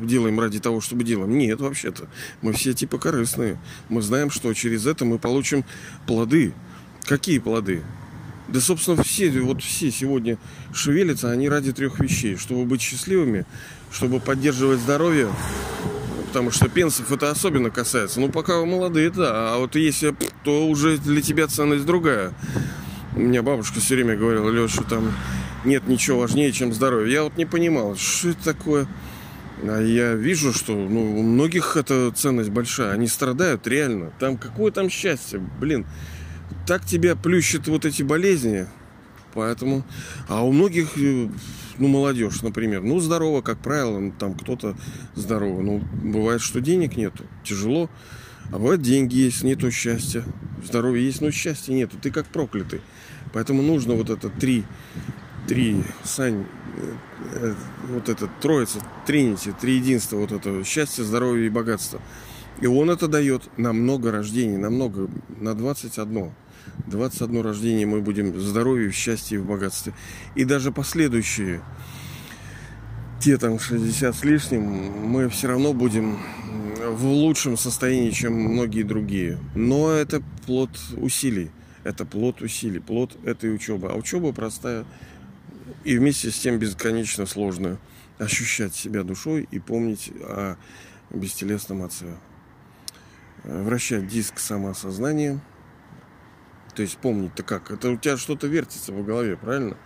делаем 0.01 0.39
ради 0.39 0.59
того, 0.59 0.81
чтобы 0.81 1.03
делаем. 1.03 1.37
Нет, 1.37 1.61
вообще-то. 1.61 2.09
Мы 2.41 2.53
все 2.53 2.73
типа 2.73 2.97
корыстные. 2.97 3.59
Мы 3.87 4.01
знаем, 4.01 4.31
что 4.31 4.53
через 4.53 4.87
это 4.87 5.05
мы 5.05 5.19
получим 5.19 5.63
плоды. 6.07 6.53
Какие 7.05 7.37
плоды? 7.39 7.83
Да, 8.47 8.59
собственно, 8.59 9.01
все, 9.03 9.29
вот 9.41 9.61
все 9.61 9.91
сегодня 9.91 10.39
шевелятся, 10.73 11.29
они 11.29 11.47
ради 11.47 11.71
трех 11.71 11.99
вещей. 11.99 12.35
Чтобы 12.35 12.65
быть 12.65 12.81
счастливыми, 12.81 13.45
чтобы 13.91 14.19
поддерживать 14.19 14.79
здоровье, 14.79 15.29
потому 16.27 16.49
что 16.49 16.67
пенсов 16.67 17.11
это 17.11 17.29
особенно 17.29 17.69
касается. 17.69 18.19
Ну, 18.19 18.29
пока 18.29 18.57
вы 18.57 18.65
молодые, 18.65 19.11
да, 19.11 19.53
а 19.53 19.57
вот 19.59 19.75
если, 19.75 20.15
то 20.43 20.67
уже 20.67 20.97
для 20.97 21.21
тебя 21.21 21.47
ценность 21.47 21.85
другая. 21.85 22.33
У 23.15 23.21
меня 23.21 23.41
бабушка 23.41 23.79
все 23.79 23.95
время 23.95 24.15
говорила, 24.15 24.49
Леша, 24.49 24.83
там 24.83 25.11
нет 25.65 25.87
ничего 25.87 26.19
важнее, 26.19 26.51
чем 26.51 26.71
здоровье. 26.73 27.11
Я 27.11 27.23
вот 27.23 27.37
не 27.37 27.45
понимал, 27.45 27.95
что 27.95 28.29
это 28.29 28.43
такое. 28.43 28.87
А 29.63 29.81
я 29.81 30.13
вижу, 30.13 30.53
что 30.53 30.73
ну, 30.73 31.19
у 31.19 31.23
многих 31.23 31.75
эта 31.75 32.11
ценность 32.11 32.49
большая. 32.49 32.93
Они 32.93 33.07
страдают 33.07 33.67
реально. 33.67 34.11
Там 34.19 34.37
какое 34.37 34.71
там 34.71 34.89
счастье, 34.89 35.39
блин. 35.59 35.85
Так 36.67 36.85
тебя 36.85 37.15
плющат 37.15 37.67
вот 37.67 37.85
эти 37.85 38.03
болезни. 38.03 38.67
Поэтому... 39.33 39.83
А 40.27 40.43
у 40.43 40.51
многих, 40.51 40.97
э, 40.97 41.29
ну, 41.77 41.87
молодежь, 41.87 42.41
например, 42.41 42.81
ну, 42.81 42.99
здорово, 42.99 43.41
как 43.41 43.59
правило, 43.59 43.99
ну, 43.99 44.13
там 44.17 44.33
кто-то 44.33 44.75
здорово. 45.15 45.61
Ну, 45.61 45.79
бывает, 46.03 46.41
что 46.41 46.61
денег 46.61 46.95
нету, 46.95 47.25
тяжело. 47.43 47.89
А 48.51 48.57
бывает, 48.57 48.81
деньги 48.81 49.15
есть, 49.15 49.43
нету 49.43 49.69
счастья. 49.71 50.23
Здоровье 50.63 51.05
есть, 51.05 51.21
но 51.21 51.31
счастья 51.31 51.73
нету. 51.73 51.97
Ты 52.01 52.11
как 52.11 52.27
проклятый. 52.27 52.81
Поэтому 53.33 53.61
нужно 53.61 53.93
вот 53.93 54.09
это 54.09 54.29
три, 54.29 54.63
три, 55.47 55.83
Сань, 56.03 56.45
э, 56.77 56.93
э, 57.33 57.53
вот 57.89 58.09
это 58.09 58.29
троица, 58.41 58.79
тринити, 59.05 59.53
три 59.59 59.75
единства, 59.75 60.17
вот 60.17 60.31
это 60.31 60.63
счастье, 60.63 61.03
здоровье 61.03 61.47
и 61.47 61.49
богатство. 61.49 62.01
И 62.61 62.67
он 62.67 62.89
это 62.89 63.07
дает 63.07 63.43
на 63.57 63.71
много 63.71 64.11
рождений, 64.11 64.57
на 64.57 64.69
много, 64.69 65.09
на 65.39 65.55
21. 65.55 66.31
21 66.87 67.41
рождение 67.41 67.85
мы 67.85 68.01
будем 68.01 68.31
в 68.31 68.41
здоровье, 68.41 68.89
в 68.89 68.95
счастье 68.95 69.37
и 69.37 69.41
в 69.41 69.45
богатстве. 69.45 69.93
И 70.35 70.43
даже 70.43 70.71
последующие, 70.71 71.61
те 73.19 73.37
там 73.37 73.59
60 73.59 74.15
с 74.15 74.23
лишним, 74.23 74.61
мы 74.63 75.29
все 75.29 75.47
равно 75.47 75.73
будем 75.73 76.19
в 76.87 77.05
лучшем 77.05 77.57
состоянии, 77.57 78.11
чем 78.11 78.33
многие 78.33 78.83
другие. 78.83 79.37
Но 79.55 79.91
это 79.91 80.21
плод 80.45 80.69
усилий. 80.97 81.51
Это 81.83 82.05
плод 82.05 82.41
усилий, 82.41 82.79
плод 82.79 83.17
этой 83.25 83.53
учебы. 83.53 83.89
А 83.89 83.95
учеба 83.95 84.33
простая 84.33 84.85
и 85.83 85.97
вместе 85.97 86.31
с 86.31 86.39
тем 86.39 86.59
бесконечно 86.59 87.25
сложная. 87.25 87.77
Ощущать 88.17 88.75
себя 88.75 89.03
душой 89.03 89.47
и 89.49 89.59
помнить 89.59 90.11
о 90.21 90.57
бестелесном 91.09 91.83
отце. 91.83 92.17
Вращать 93.43 94.07
диск 94.07 94.39
самоосознания. 94.39 95.39
То 96.75 96.81
есть 96.81 96.97
помнить-то 96.97 97.43
как? 97.43 97.71
Это 97.71 97.91
у 97.91 97.97
тебя 97.97 98.17
что-то 98.17 98.47
вертится 98.47 98.91
в 98.91 99.05
голове, 99.05 99.37
правильно? 99.37 99.77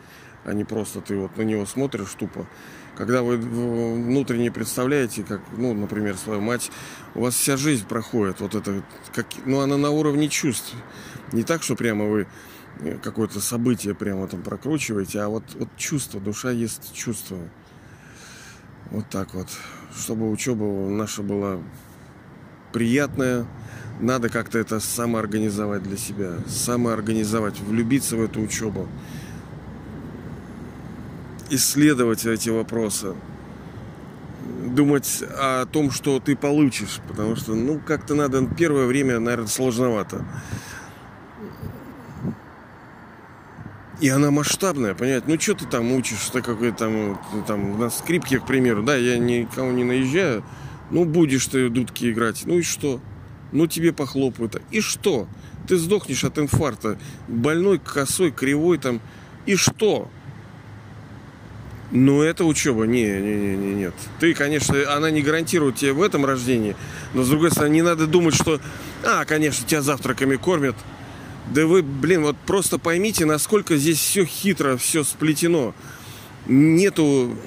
А 0.45 0.53
не 0.53 0.63
просто 0.63 0.99
ты 0.99 1.15
вот 1.15 1.37
на 1.37 1.43
него 1.43 1.65
смотришь 1.65 2.13
тупо 2.15 2.47
когда 2.95 3.23
вы 3.23 3.37
внутренне 3.37 4.51
представляете, 4.51 5.23
как, 5.23 5.41
ну, 5.57 5.73
например, 5.73 6.15
свою 6.17 6.41
мать, 6.41 6.71
у 7.15 7.21
вас 7.21 7.35
вся 7.35 7.57
жизнь 7.57 7.85
проходит, 7.87 8.39
вот 8.39 8.55
это, 8.55 8.83
как, 9.13 9.27
ну, 9.45 9.61
она 9.61 9.77
на 9.77 9.89
уровне 9.89 10.29
чувств. 10.29 10.73
Не 11.31 11.43
так, 11.43 11.63
что 11.63 11.75
прямо 11.75 12.05
вы 12.05 12.27
э, 12.81 12.97
какое-то 13.01 13.39
событие 13.39 13.95
прямо 13.95 14.27
там 14.27 14.43
прокручиваете, 14.43 15.21
а 15.21 15.29
вот, 15.29 15.43
вот 15.55 15.69
чувство, 15.77 16.19
душа 16.19 16.51
есть 16.51 16.93
чувство. 16.93 17.37
Вот 18.91 19.09
так 19.09 19.33
вот. 19.33 19.47
Чтобы 19.97 20.29
учеба 20.29 20.65
наша 20.89 21.23
была 21.23 21.59
приятная, 22.71 23.47
надо 23.99 24.29
как-то 24.29 24.59
это 24.59 24.79
самоорганизовать 24.79 25.83
для 25.83 25.97
себя, 25.97 26.33
самоорганизовать, 26.47 27.59
влюбиться 27.59 28.17
в 28.17 28.23
эту 28.23 28.41
учебу 28.41 28.87
исследовать 31.53 32.25
эти 32.25 32.49
вопросы, 32.49 33.15
думать 34.65 35.23
о 35.37 35.65
том, 35.65 35.91
что 35.91 36.19
ты 36.19 36.35
получишь, 36.35 36.99
потому 37.07 37.35
что, 37.35 37.53
ну, 37.55 37.79
как-то 37.79 38.15
надо 38.15 38.45
первое 38.45 38.85
время, 38.85 39.19
наверное, 39.19 39.47
сложновато. 39.47 40.25
И 44.01 44.09
она 44.09 44.31
масштабная, 44.31 44.95
понять, 44.95 45.27
ну 45.27 45.39
что 45.39 45.53
ты 45.53 45.65
там 45.65 45.91
учишь, 45.93 46.29
ты 46.33 46.41
какой 46.41 46.73
там, 46.73 47.21
там 47.47 47.79
на 47.79 47.89
скрипке, 47.89 48.39
к 48.39 48.45
примеру, 48.45 48.83
да, 48.83 48.97
я 48.97 49.17
никого 49.17 49.71
не 49.71 49.85
наезжаю, 49.85 50.43
ну 50.89 51.05
будешь 51.05 51.45
ты 51.45 51.69
дудки 51.69 52.11
играть, 52.11 52.43
ну 52.45 52.57
и 52.57 52.63
что? 52.63 52.99
Ну 53.53 53.67
тебе 53.67 53.93
похлопают, 53.93 54.61
и 54.71 54.81
что? 54.81 55.27
Ты 55.69 55.77
сдохнешь 55.77 56.25
от 56.25 56.37
инфаркта, 56.37 56.97
больной, 57.29 57.79
косой, 57.79 58.31
кривой 58.31 58.77
там, 58.77 58.99
и 59.45 59.55
что? 59.55 60.09
Ну, 61.95 62.23
это 62.23 62.43
учеба. 62.43 62.85
Не, 62.85 63.05
не, 63.21 63.35
не, 63.35 63.55
не, 63.55 63.73
нет. 63.75 63.93
Ты, 64.19 64.33
конечно, 64.33 64.75
она 64.95 65.11
не 65.11 65.21
гарантирует 65.21 65.75
тебе 65.75 65.93
в 65.93 66.01
этом 66.01 66.25
рождении, 66.25 66.75
но, 67.13 67.21
с 67.21 67.29
другой 67.29 67.51
стороны, 67.51 67.71
не 67.71 67.83
надо 67.83 68.07
думать, 68.07 68.33
что, 68.33 68.59
а, 69.03 69.25
конечно, 69.25 69.67
тебя 69.67 69.83
завтраками 69.83 70.35
кормят. 70.35 70.75
Да 71.53 71.67
вы, 71.67 71.83
блин, 71.83 72.23
вот 72.23 72.35
просто 72.47 72.79
поймите, 72.79 73.25
насколько 73.25 73.77
здесь 73.77 73.99
все 73.99 74.25
хитро, 74.25 74.75
все 74.75 75.03
сплетено. 75.03 75.75
Нету... 76.47 77.37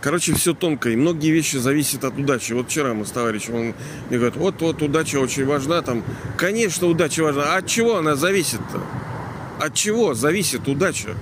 Короче, 0.00 0.32
все 0.34 0.54
тонко, 0.54 0.90
и 0.90 0.96
многие 0.96 1.32
вещи 1.32 1.56
зависят 1.56 2.04
от 2.04 2.16
удачи. 2.16 2.52
Вот 2.52 2.68
вчера 2.68 2.94
мы 2.94 3.04
с 3.04 3.10
товарищем, 3.10 3.56
он 3.56 3.62
мне 4.08 4.18
говорит, 4.18 4.36
вот, 4.36 4.60
вот, 4.60 4.80
удача 4.82 5.16
очень 5.16 5.44
важна. 5.44 5.82
Там, 5.82 6.04
конечно, 6.36 6.86
удача 6.86 7.24
важна. 7.24 7.54
А 7.54 7.56
от 7.56 7.66
чего 7.66 7.96
она 7.96 8.14
зависит-то? 8.14 8.80
От 9.58 9.74
чего 9.74 10.14
зависит 10.14 10.68
удача? 10.68 11.16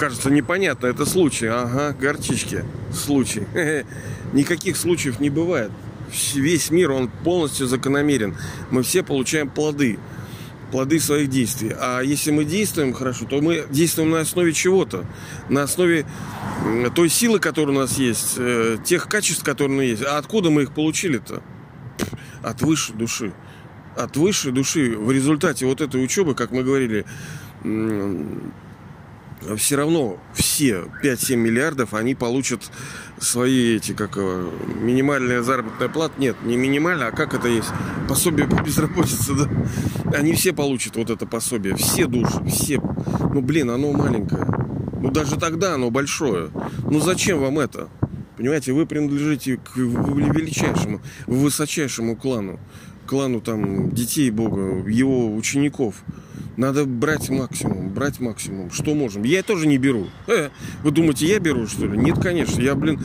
Кажется 0.00 0.30
непонятно, 0.30 0.86
это 0.86 1.04
случай. 1.04 1.46
Ага, 1.46 1.92
горчички. 1.92 2.64
Случай. 2.90 3.46
Никаких 4.32 4.78
случаев 4.78 5.20
не 5.20 5.28
бывает. 5.28 5.70
Весь 6.34 6.70
мир, 6.70 6.90
он 6.90 7.08
полностью 7.08 7.66
закономерен. 7.66 8.34
Мы 8.70 8.82
все 8.82 9.02
получаем 9.02 9.50
плоды. 9.50 9.98
Плоды 10.72 11.00
своих 11.00 11.28
действий. 11.28 11.72
А 11.78 12.00
если 12.00 12.30
мы 12.30 12.44
действуем 12.44 12.94
хорошо, 12.94 13.26
то 13.26 13.42
мы 13.42 13.66
действуем 13.70 14.10
на 14.10 14.20
основе 14.20 14.54
чего-то. 14.54 15.04
На 15.50 15.64
основе 15.64 16.06
той 16.94 17.10
силы, 17.10 17.38
которая 17.38 17.76
у 17.76 17.80
нас 17.80 17.98
есть, 17.98 18.36
э, 18.38 18.78
тех 18.82 19.06
качеств, 19.06 19.44
которые 19.44 19.76
у 19.76 19.80
нас 19.82 19.90
есть. 19.90 20.04
А 20.04 20.16
откуда 20.16 20.48
мы 20.48 20.62
их 20.62 20.72
получили-то? 20.72 21.42
От 22.42 22.62
высшей 22.62 22.94
души. 22.96 23.34
От 23.96 24.16
высшей 24.16 24.52
души. 24.52 24.96
В 24.96 25.10
результате 25.10 25.66
вот 25.66 25.82
этой 25.82 26.02
учебы, 26.02 26.34
как 26.34 26.52
мы 26.52 26.62
говорили, 26.62 27.04
все 29.56 29.76
равно 29.76 30.18
все 30.34 30.84
5-7 31.02 31.36
миллиардов 31.36 31.94
они 31.94 32.14
получат 32.14 32.70
свои 33.18 33.76
эти, 33.76 33.92
как 33.92 34.16
минимальная 34.16 35.42
заработная 35.42 35.88
плата. 35.88 36.14
Нет, 36.18 36.36
не 36.44 36.56
минимальная, 36.56 37.08
а 37.08 37.12
как 37.12 37.34
это 37.34 37.48
есть? 37.48 37.68
Пособие 38.08 38.46
по 38.46 38.62
безработице, 38.62 39.34
да? 39.34 39.48
Они 40.16 40.34
все 40.34 40.52
получат 40.52 40.96
вот 40.96 41.10
это 41.10 41.26
пособие. 41.26 41.76
Все 41.76 42.06
души, 42.06 42.44
все. 42.46 42.80
Ну, 43.32 43.40
блин, 43.42 43.70
оно 43.70 43.92
маленькое. 43.92 44.46
Ну, 45.00 45.10
даже 45.10 45.36
тогда 45.36 45.74
оно 45.74 45.90
большое. 45.90 46.50
Ну, 46.84 47.00
зачем 47.00 47.40
вам 47.40 47.58
это? 47.58 47.88
Понимаете, 48.36 48.72
вы 48.72 48.86
принадлежите 48.86 49.56
к 49.58 49.76
величайшему, 49.76 51.00
высочайшему 51.26 52.16
клану. 52.16 52.58
Клану 53.06 53.40
там 53.40 53.90
детей 53.92 54.30
Бога, 54.30 54.88
его 54.88 55.34
учеников. 55.34 55.96
Надо 56.56 56.84
брать 56.84 57.30
максимум, 57.30 57.90
брать 57.90 58.20
максимум. 58.20 58.70
Что 58.70 58.94
можем? 58.94 59.22
Я 59.22 59.42
тоже 59.42 59.66
не 59.66 59.78
беру. 59.78 60.08
Э, 60.26 60.50
вы 60.82 60.90
думаете, 60.90 61.26
я 61.26 61.38
беру, 61.38 61.66
что 61.66 61.86
ли? 61.86 61.96
Нет, 61.96 62.20
конечно. 62.20 62.60
Я, 62.60 62.74
блин, 62.74 63.00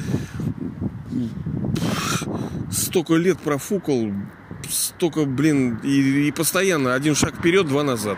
столько 2.72 3.16
лет 3.16 3.40
профукал, 3.40 4.12
столько, 4.70 5.26
блин, 5.26 5.80
и, 5.84 6.28
и 6.28 6.32
постоянно 6.32 6.94
один 6.94 7.16
шаг 7.16 7.36
вперед, 7.36 7.68
два 7.68 7.84
назад. 7.84 8.18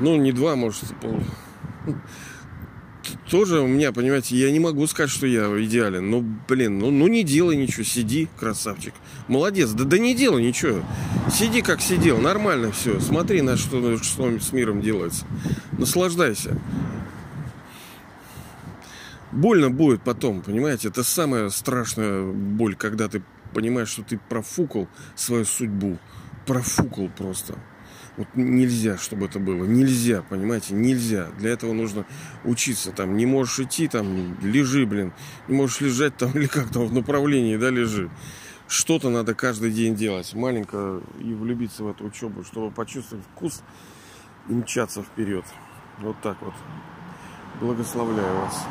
Ну, 0.00 0.16
не 0.16 0.32
два, 0.32 0.56
может, 0.56 0.84
пол 1.00 1.20
тоже 3.30 3.60
у 3.60 3.66
меня, 3.66 3.92
понимаете, 3.92 4.36
я 4.36 4.50
не 4.50 4.58
могу 4.58 4.86
сказать, 4.86 5.10
что 5.10 5.26
я 5.26 5.46
идеален. 5.64 6.10
Ну, 6.10 6.24
блин, 6.48 6.78
ну, 6.78 6.90
ну 6.90 7.06
не 7.08 7.22
делай 7.22 7.56
ничего, 7.56 7.84
сиди, 7.84 8.28
красавчик. 8.38 8.94
Молодец, 9.28 9.70
да, 9.70 9.84
да 9.84 9.98
не 9.98 10.14
делай 10.14 10.42
ничего. 10.42 10.82
Сиди, 11.30 11.62
как 11.62 11.80
сидел, 11.80 12.18
нормально 12.18 12.72
все. 12.72 13.00
Смотри, 13.00 13.42
на 13.42 13.56
что, 13.56 13.98
что 13.98 14.38
с 14.38 14.52
миром 14.52 14.80
делается. 14.80 15.26
Наслаждайся. 15.72 16.58
Больно 19.30 19.70
будет 19.70 20.02
потом, 20.02 20.40
понимаете? 20.42 20.88
Это 20.88 21.04
самая 21.04 21.50
страшная 21.50 22.24
боль, 22.24 22.74
когда 22.74 23.08
ты 23.08 23.22
понимаешь, 23.52 23.88
что 23.88 24.02
ты 24.02 24.18
профукал 24.28 24.88
свою 25.14 25.44
судьбу. 25.44 25.98
Профукал 26.46 27.10
просто. 27.16 27.54
Вот 28.18 28.26
нельзя, 28.34 28.98
чтобы 28.98 29.26
это 29.26 29.38
было. 29.38 29.64
Нельзя, 29.64 30.22
понимаете, 30.22 30.74
нельзя. 30.74 31.28
Для 31.38 31.50
этого 31.50 31.72
нужно 31.72 32.04
учиться. 32.44 32.90
Там 32.90 33.16
не 33.16 33.26
можешь 33.26 33.60
идти, 33.60 33.86
там 33.86 34.36
лежи, 34.42 34.86
блин. 34.86 35.12
Не 35.46 35.54
можешь 35.54 35.80
лежать 35.80 36.16
там 36.16 36.32
или 36.34 36.46
как 36.46 36.68
там 36.70 36.86
в 36.86 36.92
направлении, 36.92 37.56
да, 37.56 37.70
лежи. 37.70 38.10
Что-то 38.66 39.08
надо 39.08 39.36
каждый 39.36 39.70
день 39.70 39.94
делать. 39.94 40.34
Маленько 40.34 41.00
и 41.20 41.32
влюбиться 41.32 41.84
в 41.84 41.90
эту 41.90 42.06
учебу, 42.06 42.42
чтобы 42.42 42.72
почувствовать 42.72 43.24
вкус 43.24 43.62
и 44.48 44.52
мчаться 44.52 45.04
вперед. 45.04 45.44
Вот 46.00 46.20
так 46.20 46.42
вот. 46.42 46.54
Благословляю 47.60 48.34
вас. 48.40 48.66